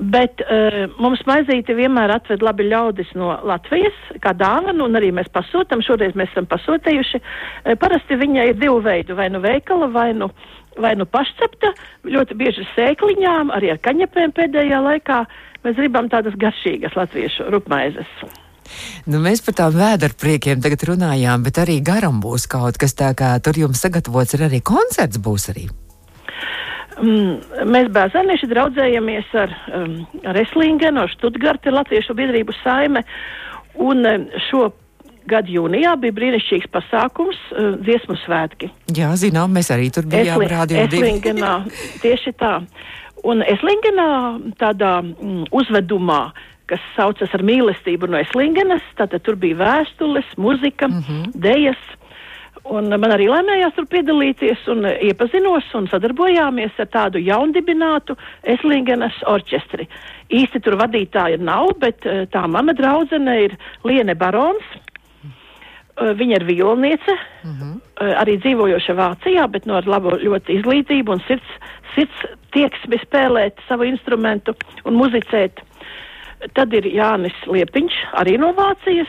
Bet 0.01 0.43
uh, 0.45 0.83
mums 1.01 1.23
maizīte 1.29 1.77
vienmēr 1.77 2.13
atved 2.19 2.43
labi 2.45 2.67
ļaudis 2.69 3.15
no 3.17 3.31
Latvijas, 3.49 3.97
kā 4.21 4.35
dāvana, 4.37 4.77
un 4.85 4.99
arī 4.99 5.09
mēs 5.17 5.31
pasūtam. 5.33 5.85
Šoreiz 5.85 6.17
mēs 6.19 6.33
esam 6.35 6.49
pasūtījuši. 6.51 7.23
Uh, 7.23 7.75
parasti 7.81 8.19
viņa 8.21 8.51
ir 8.51 8.61
divu 8.61 8.83
veidu, 8.85 9.17
vai 9.17 9.31
nu 9.33 9.41
veikala, 9.45 9.89
vai 9.93 10.11
nu, 10.17 10.29
vai 10.77 10.93
nu 11.01 11.09
pašcepta, 11.09 11.73
ļoti 12.05 12.37
bieži 12.37 12.67
sēkliņām, 12.75 13.55
arī 13.57 13.73
ar 13.73 13.81
kaņepēm 13.85 14.37
pēdējā 14.37 14.83
laikā. 14.91 15.23
Mēs 15.65 15.79
gribam 15.81 16.11
tādas 16.13 16.37
garšīgas 16.39 16.99
latviešu 16.99 17.49
rupmaizes. 17.55 18.13
Nu, 19.07 19.21
mēs 19.23 19.43
par 19.47 19.57
tām 19.61 19.75
vēderpriekiem 19.79 20.63
tagad 20.63 20.85
runājām, 20.91 21.45
bet 21.47 21.61
arī 21.63 21.79
garam 21.85 22.21
būs 22.23 22.49
kaut 22.51 22.79
kas 22.83 22.97
tā, 22.99 23.13
kā 23.19 23.37
tur 23.41 23.59
jums 23.59 23.83
sagatavots, 23.85 24.37
ir 24.37 24.47
arī 24.49 24.63
koncerts 24.67 25.23
būs 25.23 25.51
arī. 25.55 25.69
Mm, 26.97 27.67
mēs 27.69 27.91
bērnieši 27.93 28.49
draudzējamies 28.49 29.35
ar, 29.37 29.53
um, 29.77 29.99
ar 30.25 30.39
Eslingenu, 30.41 31.05
ar 31.05 31.13
Študgarti, 31.13 31.73
Latviešu 31.75 32.17
biedrību 32.17 32.57
saime, 32.63 33.03
un 33.77 34.01
um, 34.09 34.27
šo 34.49 34.71
gadu 35.29 35.53
jūnijā 35.59 35.93
bija 36.01 36.17
brīnišķīgs 36.17 36.71
pasākums, 36.73 37.37
uh, 37.53 37.75
dziesmu 37.85 38.17
svētki. 38.23 38.71
Jā, 38.97 39.11
zinām, 39.21 39.53
mēs 39.59 39.69
arī 39.75 39.91
tur 39.93 40.09
bijām 40.09 40.41
Esli, 40.41 40.51
rādījumā. 40.55 40.89
Eslingenā, 40.89 41.55
tieši 42.05 42.33
tā. 42.41 42.55
Un 43.27 43.45
Eslingenā 43.45 44.11
tādā 44.61 44.97
mm, 45.03 45.51
uzvedumā, 45.53 46.23
kas 46.71 46.83
saucas 46.97 47.35
ar 47.37 47.45
mīlestību 47.47 48.09
no 48.09 48.23
Eslingenas, 48.23 48.85
tātad 48.97 49.21
tur 49.27 49.37
bija 49.37 49.61
vēstules, 49.61 50.33
muzika, 50.41 50.89
mm 50.89 51.05
-hmm. 51.05 51.41
dejas. 51.45 51.83
Un 52.67 52.91
man 52.91 53.13
arī 53.15 53.29
laimējās 53.31 53.77
tur 53.77 53.87
piedalīties 53.91 54.65
un 54.73 54.87
iepazinos 54.89 55.69
un 55.79 55.87
sadarbojāmies 55.91 56.79
ar 56.83 56.89
tādu 56.91 57.21
jaundibinātu 57.23 58.17
Eslingenas 58.43 59.17
orķestri. 59.31 59.87
Īsti 60.35 60.63
tur 60.65 60.79
vadītāja 60.81 61.39
nav, 61.39 61.77
bet 61.83 62.07
eh, 62.07 62.25
tā 62.33 62.43
mana 62.51 62.75
draudzene 62.75 63.37
ir 63.45 63.55
Liene 63.87 64.17
Barons. 64.19 64.67
Eh, 64.75 66.11
viņa 66.19 66.41
ir 66.41 66.47
violniece, 66.49 67.15
mm 67.45 67.53
-hmm. 67.53 67.77
arī 68.23 68.37
dzīvojoša 68.43 68.99
Vācijā, 68.99 69.47
bet 69.49 69.67
no 69.67 69.77
ar 69.77 69.87
labu 69.87 70.11
ļoti 70.11 70.59
izglītību 70.59 71.13
un 71.13 71.23
sirds, 71.29 71.53
sirds 71.95 72.27
tieksmi 72.51 72.99
spēlēt 73.05 73.63
savu 73.69 73.85
instrumentu 73.85 74.55
un 74.85 74.95
muzicēt. 74.95 75.63
Tad 76.55 76.73
ir 76.75 76.85
Jānis 76.85 77.39
Liepiņš, 77.47 77.95
arī 78.13 78.39
no 78.39 78.53
Vācijas 78.53 79.09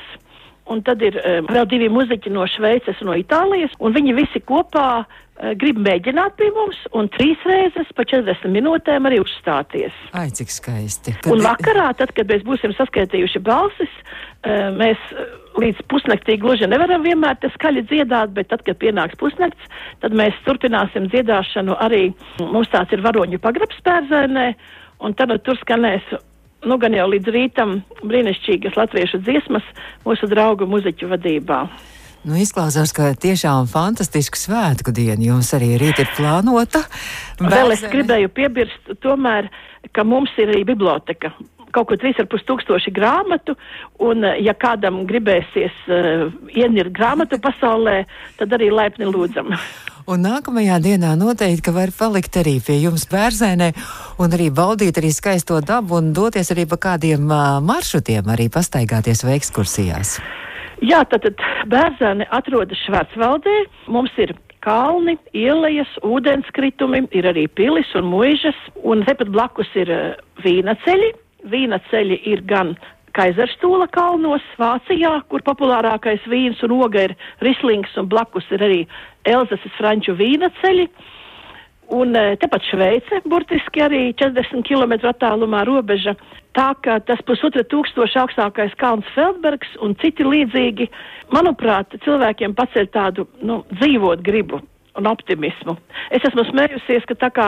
un 0.71 0.83
tad 0.85 1.01
ir 1.05 1.17
um, 1.21 1.47
vēl 1.51 1.69
divi 1.69 1.87
muzeķi 1.91 2.33
no 2.33 2.45
Šveices 2.49 2.99
un 3.03 3.11
no 3.11 3.15
Itālijas, 3.19 3.73
un 3.79 3.95
viņi 3.95 4.15
visi 4.17 4.41
kopā 4.43 4.87
uh, 5.03 5.51
grib 5.59 5.79
mēģināt 5.83 6.37
pie 6.39 6.49
mums, 6.55 6.79
un 6.97 7.09
trīs 7.13 7.41
reizes 7.47 7.89
pa 7.95 8.05
40 8.07 8.51
minūtēm 8.53 9.09
arī 9.09 9.21
uzstāties. 9.23 9.95
Ai, 10.17 10.29
cik 10.35 10.53
skaisti. 10.53 11.15
Kad... 11.21 11.31
Un 11.33 11.43
vakarā, 11.45 11.89
tad, 11.99 12.13
kad 12.17 12.29
mēs 12.31 12.45
būsim 12.47 12.75
saskaitījuši 12.77 13.43
balsis, 13.47 13.99
uh, 14.01 14.69
mēs 14.77 15.11
līdz 15.57 15.83
pusnaktī 15.89 16.37
gluži 16.41 16.69
nevaram 16.69 17.05
vienmēr 17.05 17.37
te 17.41 17.49
skaļi 17.55 17.85
dziedāt, 17.89 18.33
bet 18.35 18.51
tad, 18.51 18.63
kad 18.67 18.77
pienāks 18.81 19.17
pusnakts, 19.21 19.69
tad 20.03 20.15
mēs 20.17 20.37
turpināsim 20.45 21.09
dziedāšanu 21.11 21.77
arī. 21.81 22.03
Mums 22.41 22.69
tāds 22.73 22.93
ir 22.93 23.03
varoņu 23.05 23.41
pagrabs 23.41 23.81
pērzēnē, 23.85 24.51
un 25.05 25.17
tad 25.17 25.33
tur 25.45 25.57
skanēs 25.63 26.13
nu, 26.65 26.77
gan 26.81 26.95
jau 26.95 27.05
līdz 27.11 27.33
rītam 27.33 27.77
brīnišķīgas 28.01 28.77
latviešu 28.79 29.21
dziesmas 29.25 29.65
mūsu 30.05 30.29
draugu 30.31 30.67
muzeķu 30.69 31.11
vadībā. 31.11 31.65
Nu, 32.27 32.35
izklausās, 32.41 32.91
ka 32.95 33.13
tiešām 33.15 33.69
fantastisku 33.71 34.39
svētku 34.39 34.91
dienu 34.95 35.29
jums 35.29 35.53
arī 35.55 35.75
rīt 35.79 36.01
ir 36.01 36.09
plānota. 36.17 36.81
Vēl 37.39 37.75
es 37.75 37.85
gribēju 37.87 38.31
piebirst 38.35 38.97
tomēr, 39.03 39.51
ka 39.95 40.03
mums 40.03 40.33
ir 40.41 40.51
arī 40.51 40.65
biblioteka. 40.67 41.31
Kaut 41.75 41.91
kur 41.91 41.99
3,5 42.01 42.43
tūkstoši 42.47 42.91
grāmatu, 42.95 43.53
un 44.03 44.25
ja 44.41 44.55
kādam 44.57 45.03
gribēsies 45.07 45.75
uh, 45.87 46.27
ienirt 46.55 46.91
grāmatu 46.95 47.39
pasaulē, 47.43 48.01
tad 48.39 48.55
arī 48.57 48.71
laipni 48.73 49.07
lūdzam. 49.07 49.53
Un 50.07 50.21
nākamajā 50.23 50.77
dienā 50.79 51.09
noteikti, 51.19 51.73
var 51.75 51.91
palikt 51.91 52.37
arī 52.39 52.53
pie 52.63 52.77
jums 52.79 53.03
bērzēnē 53.11 53.73
un 54.23 54.31
arī 54.37 54.45
baudīt 54.55 54.95
arī 55.01 55.09
skaisto 55.11 55.57
dabu 55.59 55.97
un 55.97 56.13
doties 56.15 56.47
arī 56.53 56.63
pa 56.71 56.77
kādiem 56.85 57.25
uh, 57.27 57.57
maršrutiem, 57.59 58.29
arī 58.31 58.45
pastaigāties 58.47 59.25
vai 59.27 59.35
ekskursijās. 59.35 60.13
Jā, 60.79 61.01
tad, 61.11 61.27
tad 61.27 61.43
bērzēne 61.67 62.29
atrodas 62.31 62.79
Švērtsvaldē. 62.85 63.57
Mums 63.91 64.15
ir 64.23 64.31
kalni, 64.63 65.17
ielas, 65.35 65.91
ūdenskritumi, 66.07 67.03
ir 67.11 67.27
arī 67.27 67.49
pilis 67.59 67.91
un 67.99 68.07
mūžas, 68.07 68.55
un 68.87 69.03
tepat 69.09 69.35
blakus 69.35 69.75
ir 69.75 69.91
uh, 69.91 70.15
vīna 70.39 70.79
ceļi. 70.87 71.11
Vīna 71.51 71.83
ceļi 71.91 72.21
ir 72.31 72.47
gan 72.47 72.77
Kaizerstūla 73.17 73.87
kalnos, 73.93 74.45
Vācijā, 74.61 75.15
kur 75.31 75.41
populārākais 75.45 76.25
vīns 76.29 76.61
un 76.65 76.75
oga 76.77 77.07
ir 77.07 77.15
rislings, 77.45 77.95
un 77.97 78.09
blakus 78.11 78.45
ir 78.53 78.63
arī 78.63 78.81
Elzasas 79.27 79.73
franču 79.79 80.13
vīna 80.17 80.51
ceļi. 80.61 80.87
Un 81.97 82.11
e, 82.19 82.35
tepat 82.41 82.65
Šveice, 82.67 83.21
burtiski 83.31 83.81
arī 83.81 84.01
40 84.19 84.65
km 84.67 84.97
attālumā 85.07 85.63
robeža. 85.67 86.17
Tā 86.57 86.71
kā 86.83 86.97
tas 87.07 87.21
pusotra 87.25 87.63
tūkstoša 87.71 88.25
augstākais 88.25 88.73
kalns 88.81 89.07
Feldbergs 89.15 89.77
un 89.85 89.95
citi 90.01 90.25
līdzīgi, 90.27 90.89
manuprāt, 91.33 91.95
cilvēkiem 92.03 92.57
paceļ 92.57 92.89
tādu, 92.91 93.27
nu, 93.45 93.61
dzīvot 93.79 94.25
gribu 94.25 94.59
un 94.97 95.09
optimismu. 95.09 95.77
Es 96.11 96.25
esmu 96.27 96.47
smējusies, 96.49 97.05
ka 97.07 97.17
tā 97.21 97.29
kā 97.33 97.47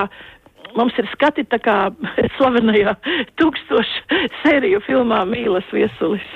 mums 0.78 0.98
ir 1.00 1.10
skati 1.14 1.48
tā 1.50 1.62
kā 1.64 1.78
slavenajā 2.38 2.98
tūkstošu 3.40 4.22
sēriju 4.44 4.84
filmā 4.88 5.24
Mīlas 5.30 5.68
viesulis. 5.74 6.28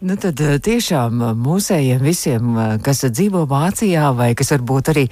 Nu 0.00 0.14
tad 0.16 0.38
eh, 0.40 0.60
tiešām 0.62 1.22
eh, 1.22 1.34
mūsējiem 1.34 2.02
visiem, 2.06 2.54
eh, 2.54 2.76
kas 2.78 3.02
dzīvo 3.02 3.48
Vācijā 3.50 4.12
vai 4.14 4.30
kas 4.38 4.52
varbūt 4.54 4.92
arī 4.92 5.08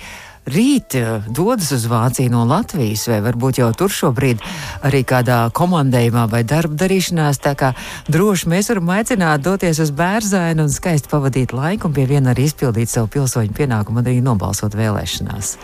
rīt 0.47 0.95
dodas 1.35 1.73
uz 1.75 1.89
Vāciju 1.91 2.31
no 2.31 2.45
Latvijas, 2.47 3.09
vai 3.11 3.17
varbūt 3.25 3.59
jau 3.59 3.73
tur 3.75 3.91
šobrīd 3.91 4.45
arī 4.87 5.01
kādā 5.03 5.41
komandējumā 5.51 6.29
vai 6.31 6.45
darba 6.47 6.79
darīšanās. 6.85 7.41
Tā 7.43 7.57
kā 7.59 7.73
droši 8.07 8.53
mēs 8.53 8.71
varam 8.71 8.93
aicināt 8.95 9.43
doties 9.43 9.83
uz 9.83 9.91
bērzainu 9.91 10.69
un 10.69 10.71
skaisti 10.71 11.11
pavadīt 11.11 11.51
laiku 11.51 11.91
un 11.91 11.97
pie 11.99 12.07
viena 12.07 12.31
arī 12.31 12.47
izpildīt 12.47 12.95
savu 12.95 13.11
pilsoņu 13.17 13.59
pienākumu 13.59 13.99
un 13.99 14.07
arī 14.07 14.23
nobalsot 14.23 14.79
vēlēšanās. 14.79 15.57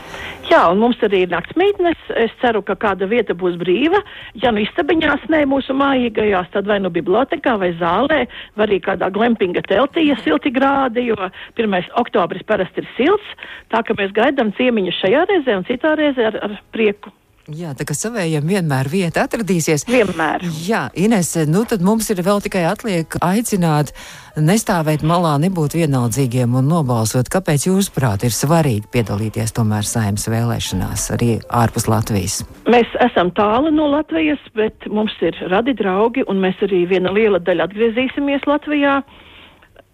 Jā, 0.53 0.67
un 0.69 0.83
mums 0.83 0.99
arī 1.07 1.23
ir 1.25 1.31
naktsmītnes. 1.33 2.01
Es 2.21 2.33
ceru, 2.43 2.61
ka 2.67 2.75
kāda 2.77 3.07
vieta 3.09 3.33
būs 3.39 3.55
brīva. 3.61 4.03
Ja 4.43 4.51
nu 4.53 4.61
istabiņās, 4.61 5.25
nē, 5.33 5.47
mūsu 5.49 5.73
mājīgajās, 5.79 6.51
tad 6.53 6.69
vai 6.69 6.77
nu 6.83 6.91
bibliotekā 6.93 7.55
vai 7.63 7.71
zālē, 7.81 8.27
vai 8.59 8.67
arī 8.67 8.83
kādā 8.85 9.09
glempinga 9.15 9.65
teltī, 9.71 10.05
ja 10.11 10.19
silti 10.21 10.53
grādi, 10.53 11.07
jo 11.09 11.17
1. 11.57 11.89
oktobris 12.03 12.45
parasti 12.45 12.85
ir 12.85 12.93
silts. 12.99 13.49
Tā 13.73 13.81
ka 13.87 13.97
mēs 13.97 14.13
gaidām 14.19 14.53
ciemiņu 14.61 14.93
šajā 15.01 15.25
reizē 15.33 15.57
un 15.63 15.69
citā 15.71 15.97
reizē 15.97 16.29
ar, 16.35 16.41
ar 16.51 16.61
prieku. 16.77 17.15
Jā, 17.51 17.73
tā 17.75 17.83
kā 17.83 17.95
savējiem 17.99 18.47
vienmēr 18.47 18.87
vieta 18.87 19.25
atradīsies. 19.27 19.83
Vienmēr. 19.91 20.45
Jā, 20.63 20.85
Ines, 20.95 21.33
nu 21.51 21.65
tad 21.67 21.81
mums 21.83 22.07
ir 22.15 22.21
vēl 22.23 22.39
tikai 22.45 22.61
atliek 22.71 23.17
aicināt 23.19 23.91
nestāvēt 24.39 25.03
malā, 25.03 25.33
nebūt 25.43 25.75
vienaldzīgiem 25.75 26.53
un 26.55 26.69
nobalsot. 26.71 27.27
Kāpēc 27.33 27.65
jūsuprāt 27.67 28.23
ir 28.23 28.31
svarīgi 28.31 28.87
piedalīties 28.95 29.57
tomēr 29.57 29.83
saimnes 29.83 30.29
vēlēšanās 30.31 31.09
arī 31.17 31.33
ārpus 31.51 31.89
Latvijas? 31.91 32.37
Mēs 32.71 32.95
esam 33.03 33.33
tālu 33.35 33.73
no 33.75 33.89
Latvijas, 33.91 34.45
bet 34.55 34.87
mums 34.87 35.17
ir 35.19 35.35
radi 35.51 35.75
draugi 35.75 36.23
un 36.31 36.39
mēs 36.45 36.63
arī 36.63 36.85
viena 36.93 37.11
liela 37.11 37.41
daļa 37.43 37.67
atgriezīsimies 37.67 38.47
Latvijā. 38.47 39.01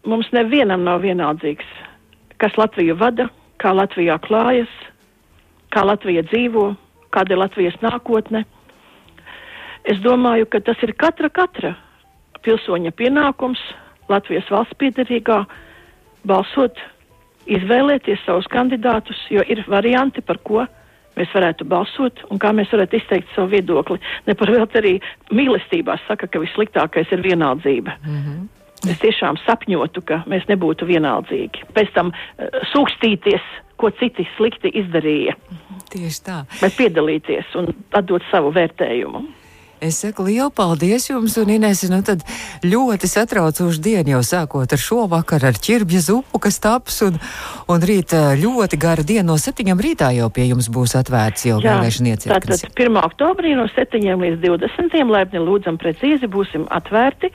Mums 0.04 0.28
nevienam 0.36 0.84
nav 0.84 1.00
vienaldzīgs, 1.06 1.72
kas 2.44 2.60
Latviju 2.60 2.98
vada, 3.00 3.30
kā 3.56 3.72
Latvijā 3.72 4.18
klājas, 4.28 4.76
kā 5.72 5.86
Latvija 5.88 6.26
dzīvo 6.28 6.66
kāda 7.14 7.34
ir 7.34 7.42
Latvijas 7.42 7.78
nākotne. 7.82 8.44
Es 9.88 10.00
domāju, 10.04 10.48
ka 10.50 10.60
tas 10.60 10.80
ir 10.82 10.92
katra, 10.98 11.30
katra 11.30 11.74
pilsoņa 12.44 12.92
pienākums 12.96 13.60
Latvijas 14.08 14.48
valsts 14.52 14.76
piedarīgā 14.80 15.42
balsot, 16.28 16.78
izvēlēties 17.48 18.24
savus 18.26 18.48
kandidātus, 18.52 19.20
jo 19.32 19.44
ir 19.48 19.64
varianti, 19.68 20.24
par 20.24 20.40
ko 20.44 20.64
mēs 21.18 21.32
varētu 21.34 21.66
balsot 21.68 22.22
un 22.30 22.40
kā 22.40 22.52
mēs 22.54 22.70
varētu 22.72 23.00
izteikt 23.00 23.32
savu 23.34 23.52
viedokli. 23.56 23.98
Ne 24.26 24.36
par 24.38 24.52
vēl 24.54 24.68
arī 24.80 24.94
mīlestībā 25.34 25.98
saka, 26.06 26.28
ka 26.28 26.42
vissliktākais 26.42 27.12
ir 27.12 27.24
vienaldzība. 27.24 27.96
Mm 28.04 28.22
-hmm. 28.22 28.46
Es 28.86 28.98
tiešām 29.02 29.36
sapņotu, 29.42 30.02
ka 30.06 30.22
mēs 30.30 30.44
nebūtu 30.46 30.86
vienaldzīgi. 30.86 31.64
Pēc 31.74 31.88
tam 31.94 32.12
uh, 32.12 32.46
sūkstīties, 32.72 33.42
ko 33.78 33.90
citi 33.98 34.26
slikti 34.36 34.72
izdarīja. 34.82 35.36
Tieši 35.92 36.24
tā. 36.26 36.42
Bet 36.60 36.76
piedalīties 36.78 37.54
un 37.58 37.70
atdot 37.96 38.24
savu 38.32 38.52
vērtējumu. 38.56 39.26
Es 39.78 40.00
saku 40.02 40.24
lielu 40.26 40.50
paldies 40.50 41.04
jums, 41.06 41.36
un 41.38 41.52
Inês, 41.54 41.84
nu 41.86 42.00
tad 42.02 42.24
ļoti 42.66 43.06
satraucoši 43.06 43.82
diena 43.82 44.16
jau 44.16 44.22
sākot 44.26 44.72
ar 44.74 44.80
šo 44.82 45.04
vakaru, 45.10 45.46
ar 45.52 45.60
ķirbja 45.66 46.00
zupu, 46.02 46.40
kas 46.42 46.58
taps, 46.62 46.98
un, 47.06 47.20
un 47.70 47.86
rīt 47.86 48.14
ļoti 48.42 48.80
gara 48.80 49.04
diena 49.06 49.28
no 49.30 49.36
septiņiem 49.38 49.82
rītā 49.86 50.10
jau 50.16 50.26
pie 50.34 50.48
jums 50.48 50.66
būs 50.74 50.96
atvērts 50.98 51.46
jau 51.46 51.60
vēlēšana 51.62 52.14
iecirknis. 52.16 52.64
Tātad 52.64 52.82
1. 52.88 52.98
oktobrī 53.04 53.54
no 53.58 53.68
septiņiem 53.70 54.26
līdz 54.26 54.42
20. 54.48 54.98
laipni 55.14 55.44
lūdzam 55.46 55.78
precīzi 55.78 56.26
būsim 56.26 56.66
atvērti, 56.74 57.30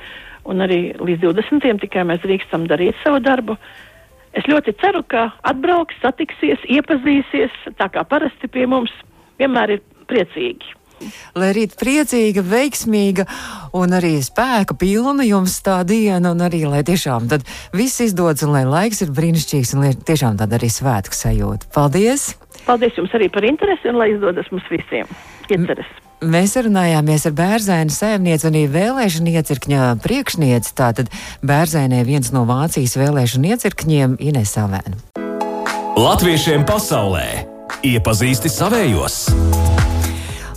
un 0.52 0.68
arī 0.68 0.82
līdz 1.00 1.30
20. 1.30 1.80
tikai 1.88 2.04
mēs 2.12 2.26
drīkstam 2.28 2.68
darīt 2.68 3.00
savu 3.06 3.24
darbu. 3.24 3.56
Es 4.34 4.48
ļoti 4.50 4.74
ceru, 4.82 5.04
ka 5.06 5.28
atbrauks, 5.46 6.00
satiksies, 6.02 6.62
iepazīsies, 6.66 7.54
tā 7.78 7.90
kā 7.94 8.02
parasti 8.08 8.50
pie 8.50 8.66
mums 8.70 8.94
vienmēr 9.42 9.78
ir 9.78 9.84
priecīgi. 10.10 10.74
Lai 11.36 11.50
rīt 11.56 11.76
priecīga, 11.80 12.44
veiksmīga 12.48 13.26
un 13.76 13.96
arī 13.98 14.16
spēka 14.24 14.78
pilna 14.80 15.26
jums 15.28 15.58
tā 15.66 15.82
diena, 15.88 16.32
un 16.32 16.44
arī 16.46 16.64
lai 16.70 16.84
tiešām 16.88 17.28
tad 17.32 17.44
viss 17.76 18.04
izdodas, 18.06 18.46
un 18.46 18.54
lai 18.56 18.64
laiks 18.70 19.04
ir 19.04 19.12
brīnišķīgs, 19.16 19.76
un 19.76 19.86
lai 19.86 19.94
tiešām 19.98 20.40
tāda 20.40 20.58
arī 20.60 20.72
svētku 20.72 21.18
sajūta. 21.18 21.70
Paldies! 21.76 22.34
Paldies 22.64 22.96
jums 22.98 23.14
arī 23.18 23.28
par 23.34 23.44
interesi, 23.44 23.90
un 23.92 24.00
lai 24.00 24.14
izdodas 24.14 24.48
mums 24.54 24.70
visiem. 24.72 25.10
Ieceres! 25.52 25.92
Mēs 26.24 26.54
runājāmies 26.56 27.26
ar 27.28 27.34
bērnu 27.36 27.92
saimnieci 27.92 28.48
un 28.48 28.56
vēlēšana 28.72 29.34
iecirkņa 29.40 29.88
priekšnieci. 30.06 30.72
Tātad 30.78 31.12
bērnē 31.44 32.04
viens 32.08 32.32
no 32.32 32.46
Vācijas 32.48 32.96
vēlēšana 32.96 33.52
iecirkņiem 33.52 34.16
Ines 34.24 34.56
Avēna. 34.62 34.96
Latviešiem 36.00 36.64
pasaulē 36.66 37.28
iepazīsti 37.84 38.50
savējos! 38.50 39.26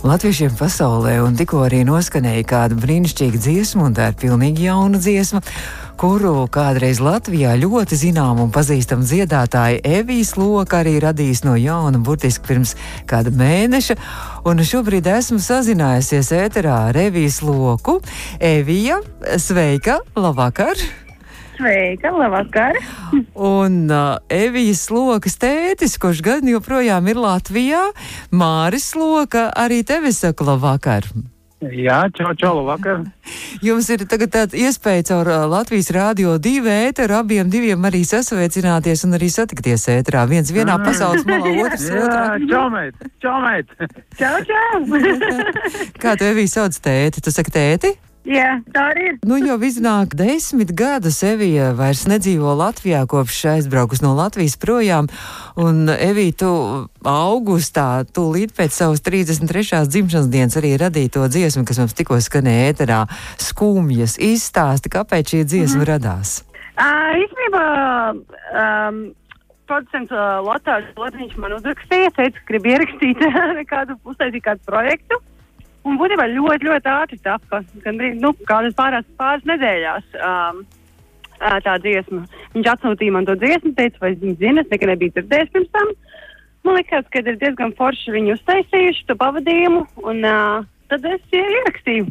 Latviešiem 0.07 0.53
pasaulē 0.55 1.17
un 1.25 1.35
tikko 1.35 1.65
arī 1.65 1.81
noskanēja 1.83 2.45
kāda 2.47 2.77
brīnišķīga 2.79 3.41
dziesma, 3.43 3.89
un 3.89 3.97
tā 3.97 4.11
ir 4.13 4.19
pilnīgi 4.21 4.69
jauna 4.69 5.01
dziesma 5.01 5.41
kuru 5.97 6.45
kādreiz 6.53 6.99
Latvijā 7.01 7.55
ļoti 7.57 7.97
zinām 7.97 8.37
un 8.43 8.51
pazīstam 8.53 9.01
dziedātāja 9.01 9.79
Evijas 9.97 10.35
Loka 10.37 10.83
arī 10.83 10.97
radījis 11.01 11.41
no 11.45 11.55
jauna, 11.57 11.97
burtiski 11.97 12.45
pirms 12.45 12.75
kāda 13.09 13.33
mēneša. 13.33 13.95
Un 14.47 14.61
šobrīd 14.61 15.09
esmu 15.09 15.39
sazinājusies 15.41 16.29
ēterā 16.37 16.75
ar 16.91 16.99
Evijas 17.01 17.39
Loku. 17.45 17.97
Evija, 18.37 18.99
sveika, 19.41 19.99
labvakar! 20.15 20.77
Sveika, 21.57 22.11
labvakar! 22.13 22.77
Un 23.33 23.87
uh, 23.89 24.19
Evijas 24.29 24.85
Lokas 24.93 25.39
tētis, 25.41 25.97
kurš 26.01 26.21
gan 26.25 26.45
joprojām 26.45 27.09
ir 27.09 27.17
Latvijā, 27.23 27.87
Māris 28.29 28.91
Loka, 28.97 29.49
arī 29.57 29.81
tevi 29.87 30.13
saka 30.13 30.53
labvakar! 30.53 31.09
Jā, 31.57 32.03
čau, 32.13 32.35
čau, 32.37 32.59
vakar. 32.67 32.99
Jums 33.65 33.87
ir 33.89 34.03
tagad 34.05 34.29
tāds 34.35 34.53
iespēja 34.53 35.07
caur 35.09 35.29
Latvijas 35.49 35.89
rādio 35.95 36.35
divu 36.37 36.69
ēteru 36.69 37.17
abiem 37.17 37.49
diviem 37.49 37.87
arī 37.89 38.03
sasveicināties 38.05 39.01
un 39.07 39.17
arī 39.17 39.29
satikties 39.33 39.87
ēterā. 39.89 40.27
Viens 40.29 40.53
vienā 40.53 40.77
pasaules 40.85 41.25
malā, 41.25 41.55
otrs 41.65 41.87
Jā, 41.89 42.03
otrā. 42.03 42.25
čau, 42.51 42.65
meit, 42.75 43.07
čau, 43.23 43.37
meit. 43.41 43.73
Čau, 44.21 44.35
čau! 44.45 44.83
Kā 46.01 46.13
tu 46.17 46.29
Evī 46.29 46.45
sauc 46.49 46.77
tēti? 46.77 47.21
Tu 47.25 47.33
saki 47.33 47.53
tēti? 47.53 47.97
Jā, 48.27 48.57
tā 48.75 48.89
arī 48.91 49.03
ir. 49.07 49.17
Nu, 49.23 49.37
jau 49.39 49.55
iznāk 49.63 50.11
desmit 50.19 50.73
gadus 50.75 51.21
Evija 51.23 51.69
vairs 51.77 52.03
nedzīvo 52.11 52.51
Latvijā, 52.59 53.05
kopš 53.07 53.37
aizbraukus 53.53 54.01
no 54.03 54.11
Latvijas 54.17 54.57
projām. 54.59 55.07
Un 55.55 55.87
Evija, 55.93 56.33
tu 56.43 56.49
augustā, 57.07 58.03
tu 58.11 58.25
līdz 58.33 58.57
pēc 58.57 58.75
savas 58.75 59.03
33. 59.05 59.85
dzimšanas 59.87 60.27
dienas 60.33 60.59
arī 60.59 60.73
radīji 60.81 61.13
to 61.15 61.23
dziesmu, 61.31 61.63
kas 61.69 61.79
mums 61.79 61.95
tikko 61.95 62.19
skanēja 62.19 62.73
ēterā- 62.73 62.99
skumjas. 63.47 64.17
Izstāsti, 64.19 64.91
kāpēc 64.91 65.31
šī 65.31 65.45
dziesma 65.45 65.79
mm 65.79 65.85
-hmm. 65.85 65.91
radās. 65.93 66.43
Uh, 66.77 67.15
īstenībā 67.23 67.65
um, 68.11 68.99
producents 69.67 70.11
uh, 70.11 70.43
Lotārs 70.43 70.91
Lotiņš 70.99 71.39
man 71.39 71.55
uzrakstīja, 71.55 72.11
teica, 72.11 72.37
ka 72.39 72.45
grib 72.51 72.65
ierakstīt 72.65 73.17
kādu, 73.71 73.95
kādu 74.43 74.59
projektu. 74.65 75.23
Un 75.85 75.99
būtībā 75.99 76.25
ļoti, 76.31 76.67
ļoti 76.67 76.91
ātri 76.91 77.19
tapa. 77.23 77.61
Gan 77.83 78.01
nu, 78.21 78.33
kādas 78.49 78.75
pāris, 78.77 79.05
pāris 79.19 79.45
nedēļās 79.47 80.17
um, 80.17 80.63
tā 81.37 81.77
dziesma. 81.83 82.25
Viņš 82.55 82.71
atsūtīja 82.73 83.15
man 83.15 83.27
to 83.27 83.37
dziesmu, 83.39 83.73
teica, 83.77 84.01
vai 84.01 84.13
es 84.15 84.21
viņu 84.23 84.39
zinu, 84.41 84.63
es 84.63 84.71
nekad 84.73 84.93
nebiju 84.93 85.15
dzirdējis 85.15 85.53
pirms 85.53 85.73
tam. 85.75 85.93
Man 86.65 86.79
liekas, 86.79 87.05
ka 87.13 87.21
ir 87.23 87.37
diezgan 87.39 87.75
forši 87.77 88.15
viņi 88.15 88.33
uztaisījuši 88.35 89.05
to 89.07 89.15
pavadījumu, 89.21 89.85
un 90.09 90.25
uh, 90.27 90.65
tad 90.91 91.05
es 91.07 91.37
ierakstīju. 91.37 92.09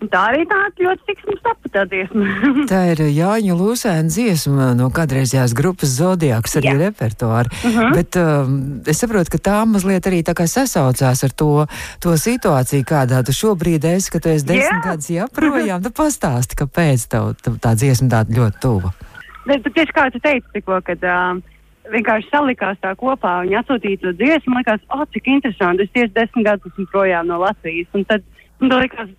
Tā 0.00 0.20
arī 0.30 0.46
tā 0.48 0.56
ļoti 0.80 1.02
tiksums 1.10 1.42
tapa 1.44 1.68
tā 1.74 1.82
dziesma. 1.90 2.24
Tā 2.70 2.78
ir 2.94 3.02
Jāņa 3.12 3.52
Lūsēna 3.58 4.08
dziesma 4.08 4.70
no 4.78 4.86
kādreizējās 4.96 5.52
grupas 5.58 5.92
Zodiaks 5.98 6.56
arī 6.56 6.70
Jā. 6.72 6.78
repertuāri. 6.86 7.48
Uh 7.52 7.68
Mhm. 7.70 7.78
-huh. 7.78 7.94
Bet 7.94 8.16
um, 8.16 8.80
es 8.86 8.98
saprotu, 8.98 9.30
ka 9.30 9.38
tā 9.38 9.58
mazliet 9.68 10.06
arī 10.08 10.22
tā 10.24 10.32
kā 10.32 10.46
sasaucās 10.48 11.24
ar 11.24 11.30
to, 11.36 11.66
to 12.00 12.10
situāciju, 12.16 12.84
kādā 12.84 13.20
tu 13.26 13.32
šobrīd 13.32 13.84
esi, 13.84 14.10
ka 14.10 14.18
tu 14.18 14.28
esi 14.28 14.46
desmit 14.46 14.84
gadus 14.84 15.10
jāprojām. 15.10 15.82
Tu 15.82 15.90
pastāsti, 15.90 16.56
kāpēc 16.56 17.08
tev 17.08 17.34
tā, 17.44 17.50
tā 17.60 17.74
dziesma 17.76 18.08
tāda 18.08 18.30
ļoti 18.38 18.56
tuva. 18.60 18.90
Bet, 19.46 19.62
bet 19.62 19.72
tieši 19.74 19.92
kā 19.92 20.10
tu 20.12 20.18
teici, 20.18 20.46
tikko, 20.52 20.80
kad 20.84 20.98
uh, 21.04 21.40
vienkārši 21.92 22.28
salikās 22.32 22.76
tā 22.80 22.94
kopā 22.96 23.40
un 23.42 23.48
atsūtīja 23.60 24.00
to 24.00 24.12
dziesmu, 24.12 24.54
man 24.54 24.62
liekas, 24.64 24.80
oh, 24.88 25.04
cik 25.12 25.26
interesanti. 25.26 25.82
Es 25.82 25.90
tieši 25.92 26.12
desmit 26.14 26.44
gadus 26.46 26.72
esmu 26.72 26.86
projām 26.92 27.26
no 27.26 27.38
Latvijas. 27.38 27.88
Un 27.94 28.04
tad 28.04 28.22
man 28.60 28.72
to 28.72 28.78
likās 28.82 29.10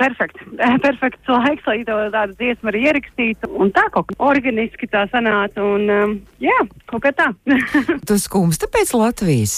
perfekts, 0.00 0.42
perfekts 0.86 1.30
laiks, 1.30 1.68
lai 1.68 1.78
to 1.88 1.98
tādu 2.14 2.36
dziesmu 2.40 2.72
arī 2.72 2.82
ierakstītu. 2.90 3.52
Un 3.60 3.72
tā 3.76 3.86
kaut 3.94 4.10
kā 4.10 4.18
organiski 4.32 4.88
tā 4.92 5.06
sanāca. 5.12 5.62
Un, 5.62 5.88
um, 5.92 6.18
jā, 6.42 6.56
kaut 6.90 7.06
kā 7.06 7.14
tā. 7.16 7.30
Tu 8.08 8.18
skumsti 8.22 8.68
pēc 8.72 8.94
Latvijas. 8.96 9.56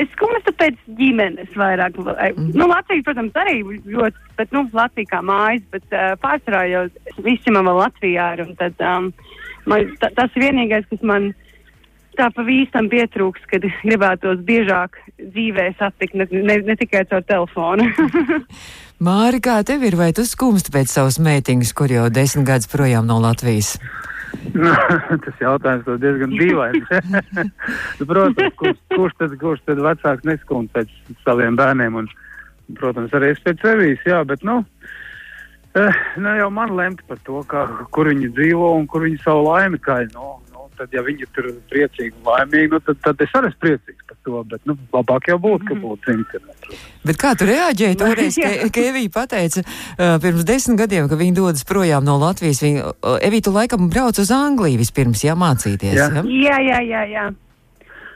Es 0.00 0.08
skumstu 0.16 0.50
pēc 0.58 0.78
ģimenes 0.98 1.52
vairāk. 1.54 2.00
Mm. 2.00 2.50
Nu, 2.58 2.66
Latvija, 2.70 3.04
protams, 3.06 3.36
arī 3.38 3.60
ļoti, 3.62 4.24
bet, 4.40 4.50
nu, 4.54 4.64
Latvija 4.74 5.12
kā 5.12 5.20
mājas, 5.22 5.62
bet 5.70 5.86
uh, 5.94 6.16
pārsvarā 6.22 6.64
jau 6.66 6.82
visi 7.22 7.54
man 7.54 7.68
vēl 7.68 7.78
Latvijā 7.84 8.32
ir. 8.34 8.42
un 8.42 8.56
Tad, 8.58 8.82
um, 8.82 9.12
man, 9.70 9.94
ta, 10.02 10.10
tas 10.18 10.34
ir 10.34 10.48
vienīgais, 10.48 10.88
kas 10.90 11.06
man 11.06 11.30
tā 12.18 12.30
pavisam 12.34 12.88
pietrūks, 12.92 13.44
kad 13.50 13.66
gribētos 13.82 14.40
biežāk 14.46 14.96
dzīvē 15.18 15.68
satikt, 15.78 16.16
ne, 16.18 16.26
ne, 16.30 16.58
ne 16.66 16.76
tikai 16.80 17.04
caur 17.10 17.24
telefonu. 17.28 17.86
Māri, 19.04 19.40
kā 19.42 19.58
tev 19.66 19.84
ir, 19.84 19.98
vai 19.98 20.12
tu 20.16 20.24
skumsti 20.26 20.72
pēc 20.74 20.92
savas 20.92 21.18
meitiņas, 21.22 21.74
kur 21.76 21.92
jau 21.92 22.08
desmit 22.14 22.46
gadus 22.48 22.70
projām 22.70 23.08
no 23.10 23.18
Latvijas? 23.22 23.74
Nu, 24.54 24.70
tas 25.24 25.40
jautājums 25.42 25.88
ir 25.88 26.02
diezgan 26.02 26.34
dīvains. 26.40 26.92
Nu, 28.00 28.06
protams, 28.06 28.54
kurš, 28.60 28.78
kurš, 28.94 29.16
tad, 29.20 29.38
kurš 29.40 29.64
tad 29.68 29.82
vecāks 29.84 30.28
neskundz 30.28 30.72
pēc 30.74 30.92
saviem 31.24 31.58
bērniem? 31.58 32.02
Un, 32.02 32.10
protams, 32.78 33.14
arī 33.16 33.34
es 33.34 33.42
pēc 33.44 33.62
sevis, 33.64 34.02
jā, 34.08 34.22
bet, 34.28 34.44
nu, 34.46 34.62
eh, 35.78 36.00
ne 36.22 36.38
jau 36.40 36.50
man 36.54 36.74
lemt 36.78 37.04
par 37.08 37.20
to, 37.26 37.42
kā, 37.50 37.66
kur 37.94 38.10
viņi 38.10 38.32
dzīvo 38.36 38.74
un 38.78 38.88
kur 38.90 39.06
viņi 39.06 39.20
savu 39.24 39.48
laimi 39.50 39.80
kāj. 39.84 40.08
Tad, 40.84 40.92
ja 40.92 41.00
viņi 41.00 41.24
tur 41.32 41.46
ir 41.48 41.54
priecīgi 41.72 42.10
un 42.12 42.26
laimīgi, 42.28 42.68
nu, 42.74 42.78
tad, 42.84 42.98
tad 43.00 43.22
es 43.24 43.30
arī 43.38 43.48
esmu 43.48 43.60
priecīgs 43.62 44.02
par 44.04 44.16
to. 44.26 44.40
Bet, 44.50 44.60
nu, 44.68 44.74
labāk 44.92 45.30
jau 45.30 45.38
būtu, 45.40 45.64
ka 45.70 45.76
būtu 45.80 46.12
internets. 46.12 46.82
Bet 47.08 47.20
kā 47.22 47.30
tu 47.40 47.48
reaģēji 47.48 47.96
toreiz, 48.02 48.36
ka, 48.44 48.50
ka 48.68 48.84
Evija 48.90 49.12
pateica 49.14 49.62
uh, 49.64 50.18
pirms 50.20 50.44
desmit 50.44 50.82
gadiem, 50.82 51.08
ka 51.08 51.16
viņa 51.16 51.38
dodas 51.38 51.64
projām 51.64 52.04
no 52.04 52.18
Latvijas? 52.20 52.60
Viņa, 52.66 52.90
uh, 52.92 53.16
Evija, 53.24 53.46
tu 53.48 53.54
laikam 53.54 53.88
brauc 53.88 54.20
uz 54.20 54.34
Angliju 54.34 54.82
vispirms, 54.82 55.24
jā, 55.24 55.38
mācīties. 55.40 55.96
Jā. 55.96 56.10
Ja? 56.20 56.26
jā, 56.28 56.60
jā, 56.68 56.84
jā, 56.90 57.06
jā. 57.14 57.24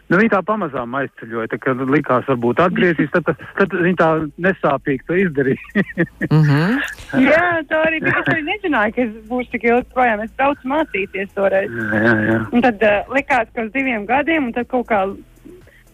Nu, 0.09 0.17
viņa 0.17 0.31
tā 0.33 0.39
pamazām 0.49 0.95
aizceļoja, 0.97 1.51
tā, 1.53 1.59
kad 1.61 1.81
likās, 1.93 2.25
varbūt 2.31 2.63
atgriezīs, 2.65 3.11
tad, 3.13 3.29
tad, 3.59 3.75
viņa 3.77 3.99
tā 4.01 4.09
nesāpīgi 4.49 5.05
to 5.09 5.19
izdarīja. 5.25 5.67
Mm 6.29 6.43
-hmm. 6.45 7.23
jā, 7.25 7.45
tā 7.69 7.79
arī 7.87 7.99
bija. 8.03 8.21
Es 8.21 8.29
arī 8.33 8.43
nezināju, 8.45 8.93
ka 8.95 9.03
es 9.03 9.13
būšu 9.29 9.51
tik 9.53 9.65
ilgi 9.65 9.87
projām. 9.95 10.21
Es 10.21 10.33
braucu 10.37 10.69
mācīties 10.69 11.29
toreiz. 11.35 11.71
jā, 11.71 12.01
jā, 12.05 12.15
jā. 12.29 12.39
Un 12.53 12.63
tad 12.63 12.83
uh, 12.83 13.15
likās, 13.15 13.49
ka 13.55 13.63
uz 13.63 13.73
diviem 13.73 14.07
gadiem, 14.07 14.47
un 14.47 14.53
tad 14.53 14.67
kaut 14.67 14.87
kā, 14.89 15.01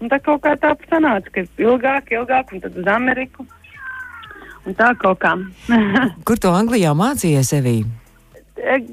un 0.01 0.09
tad 0.09 0.23
kaut 0.23 0.43
kā 0.43 0.57
tā 0.57 0.75
sanāca, 0.91 1.31
ka 1.31 1.45
ilgāk, 1.59 2.11
ilgāk, 2.11 2.53
un 2.53 2.61
tad 2.61 2.77
uz 2.77 2.87
Ameriku. 2.87 3.47
Un 4.67 4.75
tā 4.75 4.95
kaut 4.99 5.19
kā. 5.21 5.37
Kur 6.27 6.39
tu 6.41 6.49
Anglijā 6.49 6.95
mācījies, 6.97 7.53
Evija? 7.53 7.85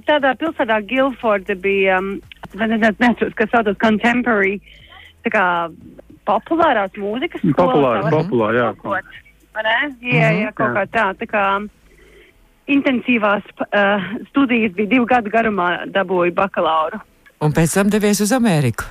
Tādā 0.06 0.36
pilsētā 0.36 0.82
Guildforda 0.86 1.56
bija, 1.56 2.00
um, 2.00 2.22
nezinu, 2.54 3.32
kas 3.36 3.50
saucas 3.52 3.78
contemporary, 3.78 4.60
kā 5.30 5.46
populārās 6.26 6.96
mūzikas 6.98 7.44
skola. 7.44 8.02
Populāri, 8.02 8.16
populāri, 8.16 8.58
jā. 8.58 8.72
Vai 9.52 9.64
ne? 9.68 9.78
Jā, 10.08 10.32
jā, 10.40 10.52
kaut 10.56 10.76
kā 10.78 10.86
tā. 10.90 11.06
Tā 11.20 11.28
kā 11.30 11.46
intensīvās 12.72 13.44
uh, 13.68 14.10
studijas 14.30 14.74
bija 14.78 14.94
divu 14.96 15.06
gadu 15.10 15.30
garumā 15.34 15.86
dabūju 15.92 16.34
bakalauru. 16.38 17.02
Un 17.42 17.54
pēc 17.58 17.74
tam 17.76 17.90
devies 17.92 18.22
uz 18.24 18.32
Ameriku. 18.36 18.88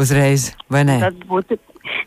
Uzreiz, 0.00 0.52
vai 0.70 0.84
ne? 0.88 1.00
Tad 1.02 1.18
būtu. 1.28 1.58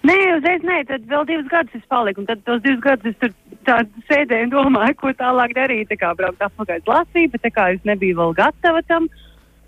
Nē, 0.08 0.16
uzreiz 0.38 0.64
nē, 0.66 0.80
tad 0.90 1.04
vēl 1.10 1.26
divus 1.30 1.50
gadus 1.52 1.76
es 1.78 1.84
paliku. 1.92 2.24
Un 2.24 2.30
tad 2.30 2.42
tos 2.48 2.62
divus 2.64 2.82
gadus 2.82 3.12
es 3.12 3.20
tur 3.22 3.34
tā 3.68 3.82
sēdēju 4.10 4.48
un 4.48 4.54
domāju, 4.54 4.96
ko 5.02 5.12
tālāk 5.20 5.54
darīt. 5.58 5.92
Tā 5.92 6.00
kā 6.00 6.14
braukt 6.18 6.42
atpakaļ 6.42 6.82
uz 6.82 6.90
Latviju, 6.90 7.34
bet 7.36 7.46
tā 7.46 7.52
kā 7.54 7.68
es 7.76 7.86
nebiju 7.88 8.18
vēl 8.22 8.34
gatava 8.40 8.82
tam. 8.90 9.10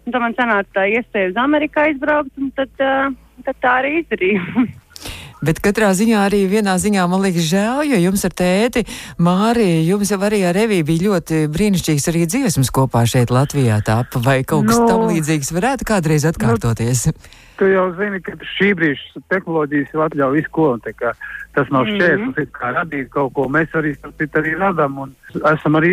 Un 0.06 0.14
tad 0.14 0.22
man 0.22 0.38
sanāca 0.38 0.70
tā 0.78 0.88
iespēja 0.94 1.34
uz 1.34 1.40
Ameriku 1.42 1.82
aizbraukt, 1.82 2.34
un 2.40 2.52
tad, 2.58 2.72
uh, 2.80 3.14
tad 3.44 3.62
tā 3.62 3.78
arī 3.82 4.00
izdarīju. 4.04 4.66
Bet 5.46 5.60
katrā 5.62 5.92
ziņā 5.94 6.24
arī 6.26 6.46
vienā 6.50 6.74
ziņā 6.82 7.04
man 7.12 7.22
liekas 7.22 7.46
žēl, 7.52 7.84
jo 7.92 7.98
jums 8.00 8.24
ar 8.26 8.34
tēti 8.34 8.86
Māri, 9.22 9.84
jums 9.86 10.10
jau 10.10 10.18
arī 10.26 10.40
ar 10.48 10.58
Eviju 10.58 10.88
bija 10.88 11.06
ļoti 11.10 11.42
brīnišķīgs 11.54 12.08
arī 12.10 12.24
dziesmas 12.26 12.72
kopā 12.74 13.04
šeit 13.10 13.34
Latvijā 13.36 13.82
tāpa, 13.86 14.22
vai 14.24 14.40
kaut 14.48 14.66
kas 14.72 14.80
Nu, 14.80 14.88
tam 14.90 15.06
līdzīgs 15.12 15.52
varētu 15.54 15.90
kādreiz 15.92 16.28
atkārtoties. 16.32 17.10
Tu 17.56 17.70
jau 17.72 17.86
zini, 17.96 18.18
ka 18.20 18.34
šī 18.58 18.74
brīža 18.76 19.22
tehnoloģijas 19.32 19.94
jau 19.96 20.02
atļauj 20.04 20.34
visu 20.36 20.50
ko. 20.52 20.66
un 20.76 20.82
tā 20.84 20.92
kā 20.92 21.14
Tas 21.56 21.70
nav 21.72 21.88
šķērslis, 21.88 22.36
mm. 22.36 22.52
kā 22.52 22.72
radīt 22.76 23.08
kaut 23.14 23.32
ko. 23.38 23.46
Mēs 23.52 23.72
arī, 23.80 23.94
arī 24.26 24.52
radām 24.60 24.98
un 25.06 25.14
esam 25.54 25.78
arī 25.80 25.92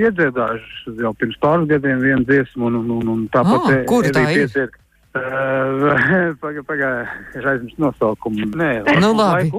iedziedājuši 0.00 0.96
jau 0.98 1.12
pirms 1.20 1.38
pāris 1.42 1.68
gadiem 1.70 2.02
vienu 2.02 2.26
dziesmu 2.26 2.66
un, 2.66 2.80
un, 2.80 2.88
un, 2.96 3.12
un 3.14 3.20
tāpat. 3.30 3.68
Ah, 3.70 3.84
kura 3.86 4.10
tā 4.16 4.24
ir? 4.26 4.40
pieciet. 4.40 4.79
Pagaidā, 5.10 6.62
pagaidā, 6.68 6.90
es 7.34 7.46
aizmirsu 7.50 7.82
nosaukumu. 7.82 8.46
Nē, 8.54 8.68
Nu, 9.02 9.10
labi. 9.18 9.50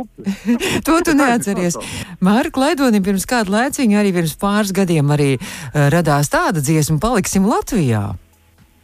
To 0.87 0.99
tu 1.03 1.11
neatceries. 1.17 1.75
Mārka 2.23 2.55
Klaidonim 2.55 3.03
pirms 3.03 3.27
kāda 3.27 3.51
laiciņa, 3.51 3.99
arī 3.99 4.13
pirms 4.15 4.37
pāris 4.39 4.71
gadiem, 4.75 5.11
arī 5.11 5.33
uh, 5.41 5.89
radās 5.91 6.31
tāda 6.31 6.63
dziesma, 6.63 7.01
paliksim 7.03 7.47
Latvijā. 7.49 8.15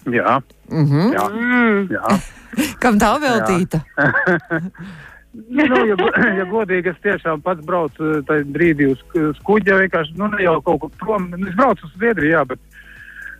Jā, 0.07 0.41
Mm 0.67 0.85
-hmm. 0.85 1.13
jā, 1.15 1.25
Mm. 1.31 1.87
jā. 1.95 2.19
Kam 2.83 2.99
tā 2.99 3.15
veltīta? 3.21 3.79
nu, 5.49 5.63
ja, 5.87 5.95
ja 6.37 6.45
godīgi, 6.45 6.89
es 6.91 6.99
tiešām 7.03 7.41
pats 7.41 7.65
braucu 7.65 8.03
eh, 8.03 8.21
tajā 8.27 8.43
brīdī 8.43 8.91
uz, 8.91 8.99
uz 9.15 9.37
kuģa. 9.43 9.77
Vienkārši, 9.83 10.17
nu, 10.17 10.27
ne 10.27 10.43
jau 10.43 10.61
kaut 10.61 10.79
kur 10.81 10.89
prom. 10.99 11.33
Es 11.47 11.55
braucu 11.55 11.85
uz 11.85 11.91
Zviedriju, 11.95 12.31
jā, 12.31 12.45
bet. 12.45 12.59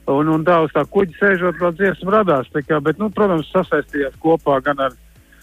Un, 0.07 0.29
un 0.31 0.45
tā 0.47 0.61
uz 0.63 0.71
tā 0.75 0.85
kuģa 0.87 1.17
sēžot, 1.19 1.59
vēl 1.59 1.73
dziesma 1.75 2.19
radās. 2.19 2.47
Kā, 2.67 2.79
bet, 2.83 2.99
nu, 3.01 3.09
protams, 3.13 3.49
sasaistījās 3.51 4.15
kopā 4.23 4.61
gan 4.63 4.79
ar, 4.85 4.95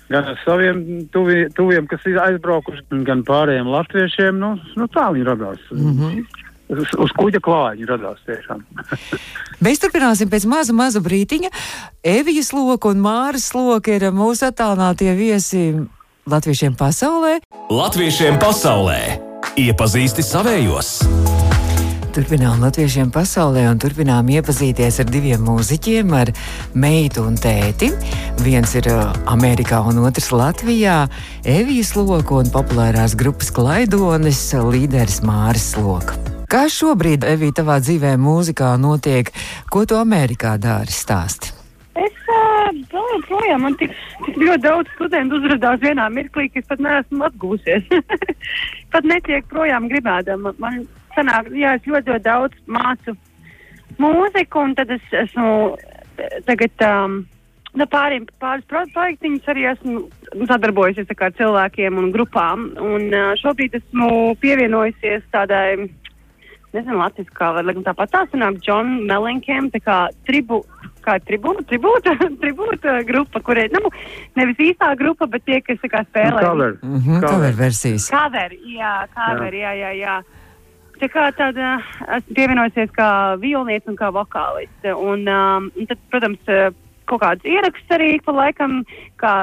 gan 0.08 0.30
ar 0.32 0.38
saviem 0.44 1.04
tuvi, 1.12 1.44
tuviem, 1.56 1.88
kas 1.90 2.06
ir 2.08 2.20
aizbraukuši, 2.22 2.86
gan 3.04 3.24
pārējiem 3.28 3.68
latviešiem. 3.74 4.40
Nu, 4.40 4.54
nu 4.80 4.88
tā 4.92 5.10
viņi 5.12 5.28
radās. 5.28 5.60
Mm. 5.72 5.92
-hmm. 6.00 6.24
Uz, 6.74 6.88
uz 6.96 7.10
kuģa 7.12 7.42
klāja 7.44 7.74
viņi 7.76 7.90
radās 7.90 8.22
tiešām. 8.24 8.64
Mēs 9.64 9.82
turpināsim 9.82 10.30
pēc 10.32 10.46
maza, 10.48 10.72
maza 10.72 11.00
brītiņa. 11.04 11.50
Evijas 12.02 12.52
loka 12.56 12.88
un 12.88 13.04
Māras 13.04 13.52
loka 13.54 13.92
ir 13.92 14.08
mūsu 14.16 14.48
attālinātie 14.48 15.12
viesi 15.14 15.74
latviešiem 16.24 16.74
pasaulē. 16.80 17.38
Latviešiem 17.68 18.40
pasaulē 18.40 19.20
Iepazīsti 19.54 20.24
savējos! 20.24 20.96
Turpinām 22.14 22.60
latviešiem 22.62 23.08
pasaulē 23.10 23.64
un 23.66 23.78
turpinām 23.82 24.28
iepazīties 24.30 25.00
ar 25.02 25.08
diviem 25.10 25.40
mūziķiem, 25.42 26.12
ar 26.14 26.28
meitu 26.78 27.24
un 27.26 27.34
tēti. 27.34 27.88
Viens 28.44 28.74
ir 28.78 28.86
Amerikā 29.32 29.80
un 29.90 29.98
otrs 30.06 30.30
Latvijā. 30.30 31.08
Evijas 31.42 31.90
loka 31.98 32.38
un 32.38 32.52
populārās 32.54 33.16
grupas 33.18 33.50
Klaidonis 33.50 34.44
līderis 34.54 35.24
Māris 35.26 35.72
Loka. 35.74 36.14
Kā 36.46 36.68
šobrīd, 36.70 37.26
Evija, 37.26 37.58
tavā 37.64 37.80
dzīvē 37.82 38.14
mūzikā 38.22 38.76
notiek? 38.78 39.34
Ko 39.66 39.82
tu 39.82 39.98
Amerikā 39.98 40.54
dari 40.62 40.94
stāsti? 40.94 41.50
Es 41.98 42.24
vēl 42.94 43.22
projām, 43.26 43.66
man 43.66 43.74
tik, 43.82 43.90
tik 44.22 44.38
ļoti 44.38 44.62
daudz 44.70 44.94
studentu 44.94 45.42
uzrādās 45.42 45.82
vienā 45.82 46.06
mirklī, 46.14 46.46
ka 46.46 46.62
es 46.62 46.70
pat 46.70 46.78
neesmu 46.78 47.26
atgūsies. 47.26 47.90
pat 48.94 49.02
netiek 49.02 49.50
projām 49.50 49.90
gribēdama. 49.90 50.54
Man 50.62 50.84
sanāk, 51.16 51.52
jā, 51.54 51.76
es 51.78 51.86
ļoti, 51.86 52.10
ļoti 52.10 52.24
daudz 52.24 52.54
mācu 52.66 53.16
mūziku, 53.98 54.64
un 54.64 54.74
tad 54.74 54.90
es 54.90 55.14
esmu 55.24 55.76
tagad. 56.48 56.84
Um, 56.88 57.24
Nu, 57.74 57.88
pāriem, 57.90 58.22
pāris 58.38 58.62
projektiņus 58.70 59.48
arī 59.50 59.64
esmu 59.66 60.04
sadarbojusies 60.46 61.08
ar 61.10 61.32
cilvēkiem 61.34 61.96
un 61.98 62.12
grupām. 62.14 62.68
Un, 62.78 63.08
uh, 63.10 63.32
šobrīd 63.40 63.74
esmu 63.80 64.36
pievienojusies 64.38 65.24
tādai, 65.34 65.88
nezinu, 66.70 67.00
latviešu 67.00 67.34
kā 67.34 67.50
likt 67.66 67.82
tāpat 67.88 68.12
tā 68.14 68.22
sanāk, 68.30 68.60
John 68.62 69.00
Melenkiem, 69.08 69.72
tā 69.74 69.82
kā 69.82 69.98
tribu, 70.28 70.60
kā 71.02 71.18
tribūta, 71.26 71.66
tribūta, 71.72 72.14
tribūta 72.44 72.96
grupa, 73.10 73.42
kurai, 73.42 73.66
nu, 73.74 73.90
nevis 74.38 74.62
īstā 74.70 74.92
grupa, 75.00 75.26
bet 75.34 75.42
tie, 75.48 75.58
kas 75.66 75.82
tā 75.82 75.90
kā 75.96 76.04
spēlē. 76.06 76.46
Cover. 76.46 76.78
Mm 76.82 77.00
-hmm, 77.00 77.26
cover 77.26 77.58
versijas. 77.58 78.06
Cover, 78.10 78.54
jā, 78.78 78.94
cover, 79.18 79.52
jā, 79.52 79.74
jā, 79.82 79.92
jā. 79.98 80.16
Tā 81.00 81.08
kā 81.10 81.26
tāda 81.34 81.76
esmu 82.18 82.36
pievienojusies 82.36 82.92
kā 82.94 83.10
violniece 83.42 83.90
un 83.90 83.98
kā 83.98 84.12
vokāliste. 84.14 84.94
Un, 84.94 85.26
um, 85.28 85.68
tad, 85.90 86.00
protams, 86.12 86.52
kaut 87.10 87.20
kāds 87.22 87.48
ieraksts 87.48 87.94
arī 87.94 88.14
pa 88.24 88.32
laikam, 88.34 88.80
kā 89.20 89.34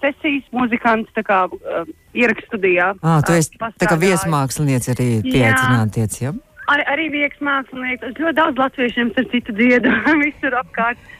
sesijas 0.00 0.46
muzikants, 0.54 1.10
tā 1.16 1.24
kā 1.26 1.44
uh, 1.50 1.84
ierakstu 2.16 2.54
studijā. 2.54 2.92
Ah, 3.02 3.20
tu 3.26 3.36
esi 3.36 3.58
tā 3.58 3.90
kā 3.90 3.98
viesmākslinieci 4.00 4.94
arī 4.94 5.08
pieaicinātiec, 5.26 6.20
jā? 6.22 6.32
Ja? 6.32 6.54
Ar, 6.72 6.80
arī 6.94 7.10
viegs 7.12 7.40
mākslinieks. 7.44 8.06
Es 8.08 8.20
ļoti 8.20 8.38
daudz 8.38 8.60
latviešiem 8.60 9.12
starp 9.12 9.34
citu 9.34 9.54
dziedu 9.58 9.92
visur 10.24 10.56
apkārt. 10.62 11.12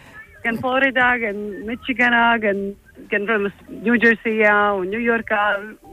Gan 0.44 0.58
Floridā, 0.60 1.14
gan 1.20 1.38
Mičiganā, 1.68 2.24
gan, 2.40 2.66
gan 3.11 3.26
protams, 3.28 3.57
Ņūdžersijā 3.85 4.54
un 4.78 4.92
Ņujorkā. 4.92 5.42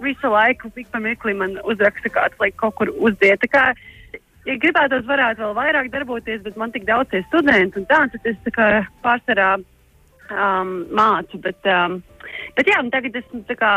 Visu 0.04 0.32
laiku, 0.32 0.72
ik 0.76 0.90
pa 0.94 1.02
mirkli 1.04 1.36
man 1.38 1.58
uzraksta 1.64 2.12
kāds, 2.14 2.38
lai 2.42 2.52
kaut 2.56 2.78
kur 2.80 2.92
uzdiet. 2.94 3.44
Kā, 3.52 3.72
ja 4.48 4.58
gribētos, 4.62 5.08
varētu 5.10 5.44
vēl 5.46 5.58
vairāk 5.58 5.92
darboties, 5.94 6.44
bet 6.46 6.58
man 6.60 6.74
tik 6.74 6.88
daudz 6.90 7.12
tie 7.12 7.24
studenti 7.28 7.82
un 7.82 7.88
tā, 7.90 8.04
tad 8.14 8.32
es 8.32 8.40
tā 8.46 8.56
kā 8.56 8.70
pārsvarā 9.06 9.54
um, 9.58 10.76
mācu. 10.98 11.42
Bet, 11.44 11.62
um, 11.70 12.02
bet 12.58 12.72
jā, 12.72 12.82
tagad 12.94 13.22
esmu 13.22 13.44
tā 13.50 13.58
kā 13.60 13.74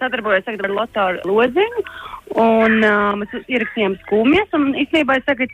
sadarbojos 0.00 0.48
ar 0.52 0.70
Lotāru 0.72 1.24
Loziņu. 1.28 1.86
Un 2.36 2.80
uh, 2.82 3.14
mēs 3.20 3.32
ierakstījām 3.46 3.94
skumjas, 4.02 4.50
un 4.58 4.72
īstenībā 4.74 5.20
es 5.20 5.26
tagad 5.28 5.52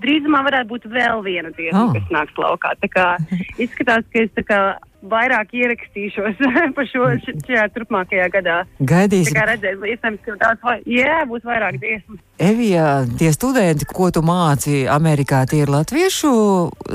drīzumā 0.00 0.40
varētu 0.46 0.70
būt 0.72 0.86
vēl 0.90 1.22
viena 1.24 1.52
diena, 1.56 1.84
oh. 1.84 1.92
kas 1.94 2.12
nāks 2.14 2.38
laukā. 2.40 2.72
Tā 2.80 2.88
kā 2.92 3.06
izskatās, 3.64 4.06
ka 4.12 4.24
es 4.24 4.32
tā 4.36 4.44
kā 4.48 4.60
vairāk 5.06 5.52
ierakstīšos 5.54 6.40
par 6.76 6.88
šo 6.90 7.10
šajā 7.20 7.66
turpmākajā 7.74 8.28
gadā. 8.34 8.58
Gaidīsim. 8.80 9.32
Tā 9.32 9.38
kā 9.38 9.46
redzēs, 9.52 9.82
iespējams, 9.92 10.22
ka 10.24 10.36
tāds 10.42 10.64
vai, 10.66 10.76
jā, 10.90 11.18
būs 11.30 11.44
vairāk 11.46 11.80
dziesmu. 11.82 12.18
Evija, 12.42 12.86
tie 13.20 13.32
studenti, 13.36 13.88
ko 13.88 14.10
tu 14.14 14.24
māci 14.26 14.84
Amerikā, 14.90 15.44
tie 15.50 15.62
ir 15.64 15.72
latviešu 15.72 16.32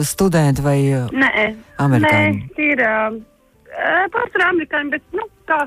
studenti 0.08 0.66
vai 0.66 0.80
Nē, 1.14 1.46
amerikāņi? 1.86 2.42
Nē, 2.42 2.56
tie 2.58 2.74
ir 2.76 2.84
uh, 2.86 3.22
pārsvarā 4.14 4.52
amerikāņi, 4.56 4.98
bet, 4.98 5.08
nu, 5.16 5.30
kā 5.50 5.64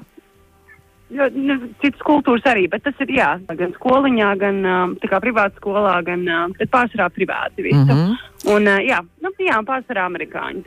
Jo, 1.12 1.26
nu, 1.36 1.54
citas 1.82 2.00
kultūras 2.06 2.46
arī, 2.48 2.64
bet 2.72 2.82
tas 2.86 2.96
ir 3.04 3.10
jā, 3.12 3.26
gan 3.44 3.74
skoliņā, 3.76 4.28
gan 4.40 4.60
um, 4.64 4.94
privātā 4.96 5.52
skolā, 5.60 5.98
gan 6.06 6.22
um, 6.24 6.54
pārsvarā 6.72 7.10
privāti. 7.12 7.66
Visu. 7.66 7.82
Mm 7.82 7.90
-hmm. 7.90 8.14
Un, 8.54 8.68
uh, 8.68 8.80
jā, 8.80 9.02
nu, 9.22 9.30
jā, 9.38 9.58
pārsvarā 9.68 10.06
amerikāņi. 10.08 10.62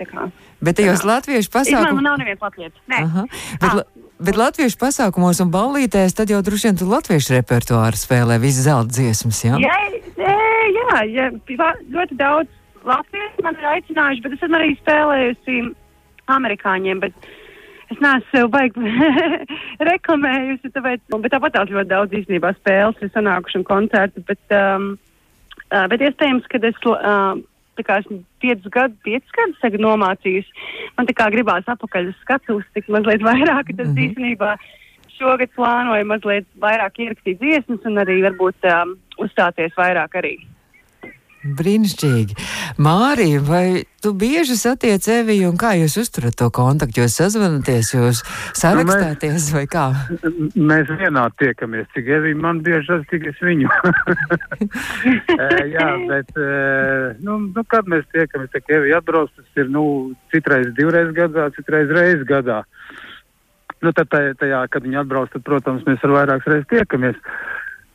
Bet 0.61 0.77
tajos 0.77 1.03
latviešu 1.03 1.49
pasākumos. 1.51 1.93
Man 1.93 2.03
nav 2.03 2.17
neviens 2.21 2.41
latviešu. 2.41 2.77
Nē. 2.87 2.99
Bet, 3.61 3.71
ah. 3.71 3.81
bet 4.19 4.37
latviešu 4.37 4.77
pasākumos 4.77 5.41
un 5.41 5.51
ballītēs 5.51 6.13
tad 6.13 6.29
jau 6.29 6.41
droši 6.41 6.67
vien 6.67 6.77
tu 6.77 6.85
latviešu 6.85 7.33
repertuāru 7.33 7.97
spēlē 7.97 8.39
visas 8.39 8.63
zelta 8.69 8.93
dziesmas, 8.93 9.43
jā? 9.43 9.57
Jā, 9.57 9.77
jā, 10.17 10.37
jā, 10.77 11.03
jā, 11.17 11.73
ļoti 11.89 12.13
daudz 12.15 12.49
latviešu 12.85 13.43
man 13.43 13.55
ir 13.59 13.65
aicinājuši, 13.73 14.21
bet 14.21 14.33
es 14.33 14.43
esmu 14.43 14.55
arī 14.55 14.77
spēlējusi 14.77 15.75
amerikāņiem. 16.27 16.99
Bet, 16.99 17.13
es 17.91 17.99
neesmu 18.03 18.31
sev 18.31 18.49
baigi 18.53 18.93
reklamējusi, 19.91 20.71
tāpēc, 20.75 21.03
bet 21.13 21.33
tāpat 21.33 21.55
tās 21.57 21.73
ļoti 21.73 21.91
daudz 21.91 22.17
īstenībā 22.21 22.53
spēles 22.57 23.03
ir 23.03 23.11
sanākuši 23.13 23.61
un 23.61 23.67
koncerti, 23.67 24.23
bet, 24.27 24.41
um, 24.55 24.89
uh, 25.69 25.85
bet 25.91 26.03
iespējams, 26.07 26.49
ka 26.51 26.61
es, 26.69 26.81
uh, 26.91 27.37
tā 27.77 27.85
kā 27.85 27.99
esmu 28.01 28.19
piecus 28.43 28.73
gadus, 28.73 28.97
piecus 29.05 29.37
gadus 29.37 29.61
tagad 29.61 29.85
nomācījis, 29.85 30.49
man 30.97 31.09
tā 31.09 31.15
kā 31.17 31.29
gribās 31.33 31.69
apakaļ 31.69 32.11
uz 32.11 32.19
skatuves 32.25 32.67
tik 32.75 32.89
mazliet 32.93 33.23
vairāk, 33.25 33.71
tas 33.75 33.87
mm 33.87 33.95
-hmm. 33.95 34.03
īstenībā 34.09 34.57
šogad 35.17 35.49
plānoju 35.57 36.05
mazliet 36.05 36.47
vairāk 36.61 36.99
ierakstīt 36.99 37.41
dziesmas 37.41 37.85
un 37.89 38.03
arī 38.03 38.21
varbūt 38.25 38.69
um, 38.73 38.97
uzstāties 39.17 39.73
vairāk 39.77 40.19
arī. 40.21 40.37
Brīnišķīgi. 41.57 42.35
Mārija, 42.83 43.41
vai 43.47 43.65
tu 44.03 44.11
bieži 44.17 44.57
satiec 44.59 45.07
Eviju 45.11 45.51
un 45.51 45.57
kā 45.59 45.73
jūs 45.79 45.97
uzturat 46.01 46.35
to 46.37 46.49
kontaktu? 46.53 47.03
Jūs 47.03 47.17
sazvanaties, 47.21 47.93
jūs 47.95 48.21
sarakstāties 48.57 49.49
vai 49.55 49.63
kā? 49.71 49.85
Mēs 50.55 50.91
vienā 50.99 51.27
tiekamies, 51.41 51.87
cik 51.95 52.11
Evija 52.19 52.39
man 52.43 52.61
bieži 52.65 52.85
sas, 52.89 53.05
cik 53.11 53.29
es 53.31 53.41
viņu. 53.43 53.71
Jā, 55.75 55.89
bet, 56.09 56.31
nu, 57.23 57.39
nu, 57.49 57.65
kad 57.71 57.89
mēs 57.91 58.07
tiekamies, 58.15 58.53
kā 58.53 58.79
Evija 58.79 59.01
atbrauc, 59.01 59.33
tas 59.35 59.61
ir, 59.63 59.69
nu, 59.73 59.83
citreiz 60.33 60.71
divreiz 60.77 61.13
gadā, 61.17 61.49
citreiz 61.57 61.93
reiz 61.93 62.25
gadā. 62.27 62.63
Nu, 63.83 63.93
tad 63.93 64.09
tajā, 64.09 64.33
tajā, 64.39 64.63
kad 64.73 64.85
viņi 64.85 65.03
atbrauc, 65.03 65.29
tad, 65.33 65.45
protams, 65.45 65.85
mēs 65.85 66.01
ar 66.05 66.15
vairākas 66.15 66.49
reizes 66.49 66.69
tiekamies. 66.71 67.17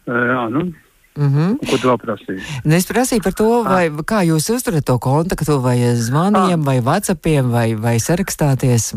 Jā, 0.06 0.46
nu, 0.50 0.68
Mm 1.16 1.28
-hmm. 1.28 1.70
Ko 1.70 1.76
tu 1.76 1.88
vēl 1.88 1.98
prasīji? 2.00 2.40
Nu, 2.64 2.74
es 2.74 2.86
prasīju 2.88 3.22
par 3.22 3.32
to, 3.32 3.48
ah. 3.60 3.68
vai, 3.68 3.90
kā 4.12 4.24
jūs 4.24 4.48
uzturat 4.54 4.84
to 4.84 4.98
kontaktu, 4.98 5.60
vai 5.60 5.76
zvaniem, 5.96 6.60
ah. 6.60 6.66
vai 6.66 6.80
WhatsAppiem, 6.80 7.50
vai, 7.50 7.74
vai 7.74 7.96
sarakstāties. 8.00 8.94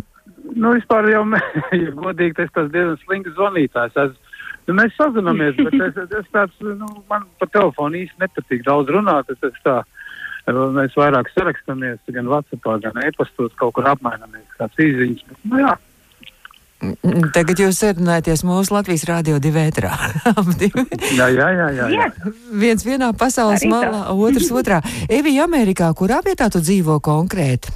Nu, 0.56 0.71
vispār 0.71 1.10
jau, 1.12 1.23
ja 1.84 1.91
godīgi, 1.91 2.36
tas 2.36 2.49
tas 2.54 2.71
diezgan 2.71 2.97
slinks 3.04 3.36
zvanītājs. 3.36 3.97
Es, 4.06 4.13
nu, 4.67 4.73
mēs 4.73 4.95
sazināmies, 4.95 5.56
bet 5.56 5.73
es, 5.73 6.12
es 6.19 6.28
tāds, 6.32 6.56
nu, 6.62 6.88
man 7.10 7.28
pa 7.39 7.45
telefonu 7.51 7.95
īsti 7.95 8.23
nepatīk 8.23 8.63
daudz 8.63 8.89
runāt. 8.89 9.30
Es, 9.30 9.43
es 9.43 9.60
tā, 9.63 9.84
mēs 10.47 10.95
vairāk 10.95 11.28
sarakstāmies, 11.34 11.99
gan 12.08 12.32
WhatsAppā, 12.32 12.80
gan 12.80 13.04
e-pastos 13.04 13.51
kaut 13.60 13.73
kur 13.73 13.88
apmainamies, 13.91 14.47
kāds 14.58 14.80
īziņas. 14.80 15.28
Bet, 15.28 15.38
nu, 15.51 15.60
jā. 15.60 15.75
Tagad 17.34 17.62
jūs 17.64 17.80
sarunājaties 17.80 18.44
mūsu 18.46 18.76
Latvijas 18.76 19.06
Rādio 19.08 19.40
divētrā. 19.42 19.94
jā, 21.20 21.30
jā, 21.32 21.48
jā, 21.56 21.68
jā, 21.78 21.88
jā. 21.94 22.08
Viens 22.52 22.86
vienā 22.86 23.12
pasaules 23.18 23.64
malā, 23.70 24.10
otrs 24.12 24.52
otrā. 24.52 24.82
Evija 25.10 25.48
Amerikā, 25.48 25.90
kurā 25.98 26.20
vietā 26.26 26.50
tu 26.52 26.62
dzīvo 26.62 27.00
konkrēti? 27.06 27.74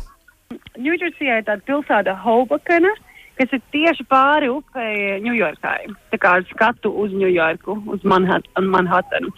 Ņūdžersijā 0.79 1.39
ir 1.39 1.47
tāda 1.47 1.63
pilsēta 1.67 2.15
Hobakana, 2.23 2.91
kas 3.39 3.55
ir 3.55 3.63
tieši 3.73 4.05
pāri 4.11 4.51
upei 4.51 5.19
Ņujorkai. 5.23 5.79
Tā 6.11 6.19
kā 6.21 6.35
skatu 6.51 6.91
uz 7.03 7.15
Ņujorku, 7.15 7.79
uz 7.95 8.03
Manhattanu. 8.03 8.71
Manhattan. 8.75 9.31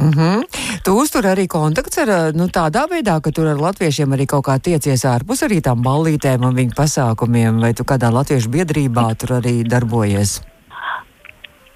Mm 0.00 0.10
-hmm. 0.10 0.69
Tu 0.80 0.92
uztur 0.96 1.26
arī 1.28 1.44
kontakts 1.44 1.98
ar 2.00 2.10
nu, 2.32 2.46
tādā 2.48 2.86
veidā, 2.88 3.18
ka 3.20 3.28
tur 3.36 3.50
ar 3.50 3.58
latviešiem 3.60 4.14
arī 4.16 4.24
kaut 4.30 4.46
kā 4.46 4.54
tiecies 4.64 5.02
ārpus 5.04 5.42
arī 5.44 5.58
tām 5.60 5.82
ballītēm 5.84 6.46
un 6.48 6.56
viņu 6.56 6.72
pasākumiem, 6.78 7.58
vai 7.60 7.74
tu 7.76 7.84
kādā 7.84 8.08
latviešu 8.14 8.48
biedrībā 8.54 9.04
tur 9.20 9.34
arī 9.42 9.58
darbojies? 9.68 10.38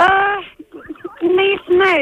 Uh, 0.01 0.41
nē, 1.21 1.49
nē, 1.83 1.93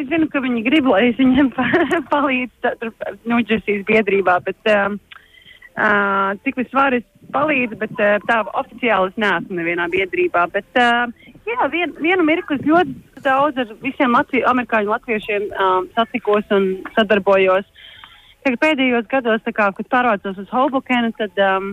es 0.00 0.08
zinu, 0.08 0.30
ka 0.32 0.40
viņi 0.40 0.64
grib, 0.70 0.88
lai 0.88 1.10
es 1.10 1.20
viņiem 1.20 1.52
palīdzu 2.14 2.92
Ņūdžersijas 3.28 3.84
biedrībā, 3.92 4.40
bet 4.48 4.72
um, 4.72 4.96
uh, 5.76 6.32
cik 6.48 6.64
es 6.64 6.72
varu, 6.72 7.04
es 7.04 7.28
palīdzu, 7.36 7.76
bet 7.84 7.92
uh, 8.00 8.16
tā 8.24 8.40
oficiāli 8.56 9.12
es 9.12 9.20
neesmu 9.20 9.60
nevienā 9.60 9.92
biedrībā. 9.92 10.48
Bet, 10.56 10.80
uh, 10.80 11.12
jā, 11.44 11.72
vien, 11.76 11.92
vienu 12.00 12.24
mirkli 12.24 12.56
es 12.56 12.68
ļoti 12.72 13.11
daudz 13.24 13.58
ar 13.58 13.70
visiem 13.82 14.12
Latviju, 14.16 14.46
amerikāņu 14.50 14.92
latviešiem 14.92 15.48
um, 15.52 15.88
satikos 15.96 16.44
un 16.50 16.68
sadarbojos. 16.96 17.64
Tagad 18.42 18.58
pēdējos 18.58 19.06
gados, 19.10 19.42
kā, 19.54 19.70
kad 19.76 19.88
pārvācos 19.94 20.38
uz 20.42 20.48
Holbukenu, 20.50 21.12
tad 21.18 21.38
um, 21.38 21.72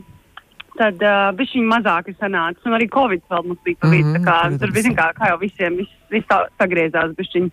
tad 0.79 1.01
uh, 1.03 1.31
bija 1.35 1.51
šī 1.51 1.63
mazāk 1.67 2.07
ir 2.11 2.15
sanācis. 2.19 2.63
Un 2.65 2.77
arī 2.77 2.87
Covid 2.93 3.23
vēl 3.31 3.47
mums 3.49 3.63
bija 3.65 3.81
pa 3.81 3.89
vidu. 3.89 4.07
Mhm, 4.07 4.15
Mm 4.19 4.23
-hmm, 4.23 4.25
protams. 4.25 4.59
tur 4.61 4.71
bija, 4.71 4.93
kā, 5.01 5.07
kā 5.17 5.29
jau 5.29 5.39
visiem, 5.39 5.75
viss 5.75 5.91
vis 6.09 6.23
tā 6.29 6.37
sagriezās 6.61 7.15
bišķiņ 7.17 7.49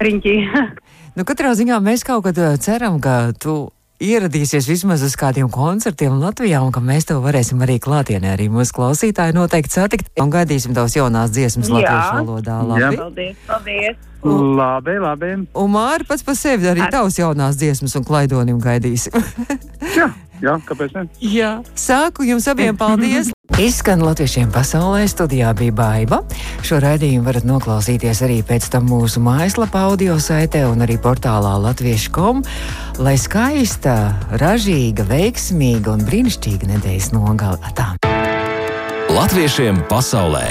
riņķī. 0.00 0.34
Nu, 1.16 1.24
katrā 1.24 1.50
ziņā 1.58 1.80
mēs 1.82 2.04
kaut 2.06 2.22
kad 2.24 2.36
ceram, 2.62 3.00
ka 3.00 3.32
tu 3.42 3.72
ieradīsies 4.00 4.66
vismaz 4.68 5.02
uz 5.04 5.14
kādiem 5.20 5.50
koncertiem 5.52 6.16
Latvijā, 6.20 6.62
un 6.64 6.72
ka 6.72 6.80
mēs 6.84 7.06
tev 7.10 7.20
varēsim 7.24 7.60
arī 7.64 7.76
klātienē 7.82 8.32
arī 8.34 8.48
mūsu 8.52 8.74
klausītāji 8.78 9.36
noteikti 9.36 9.76
satikt 9.76 10.22
un 10.22 10.32
gaidīsim 10.32 10.74
tavas 10.76 10.96
jaunās 10.96 11.34
dziesmas 11.34 11.68
Jā. 11.68 11.76
latviešu 11.76 12.22
valodā. 12.22 12.56
Labi? 12.70 12.96
paldies, 13.02 13.36
paldies. 13.48 14.00
Labi, 14.24 14.96
labi. 15.00 15.30
Un 15.56 15.70
Māri 15.72 16.04
pats 16.08 16.24
par 16.24 16.36
sevi 16.36 16.68
arī 16.68 16.82
Ar- 16.84 16.92
tavas 16.92 17.16
jaunās 17.16 17.56
dziesmas 17.60 17.96
un 17.96 18.04
klaidonim 18.08 18.60
gaidīsim. 18.60 19.16
Jā, 20.40 20.56
kāpēc 20.64 20.96
ne? 20.96 21.04
Jā, 21.20 21.52
sāku 21.76 22.24
jums 22.28 22.48
abiem 22.50 22.78
paldies! 22.80 23.32
Izskan 23.60 24.00
latviešiem 24.00 24.48
pasaulē, 24.54 25.02
studijā 25.10 25.50
bija 25.58 25.74
baiva. 25.76 26.20
Šo 26.64 26.78
raidījumu 26.80 27.26
varat 27.26 27.44
noklausīties 27.48 28.22
arī 28.24 28.38
pēc 28.46 28.70
tam 28.72 28.88
mūsu 28.88 29.20
mājaslapā, 29.24 29.84
audio 29.90 30.16
saitē 30.22 30.64
un 30.70 30.80
arī 30.86 30.96
portālā 31.02 31.56
latviešu.com. 31.66 32.44
Lai 33.04 33.16
skaista, 33.20 33.96
ražīga, 34.40 35.04
veiksmīga 35.10 35.92
un 35.92 36.06
brīnišķīga 36.08 36.74
nedēļas 36.74 37.10
nogala. 37.16 37.58
Latviešiem 39.10 39.84
pasaulē! 39.90 40.46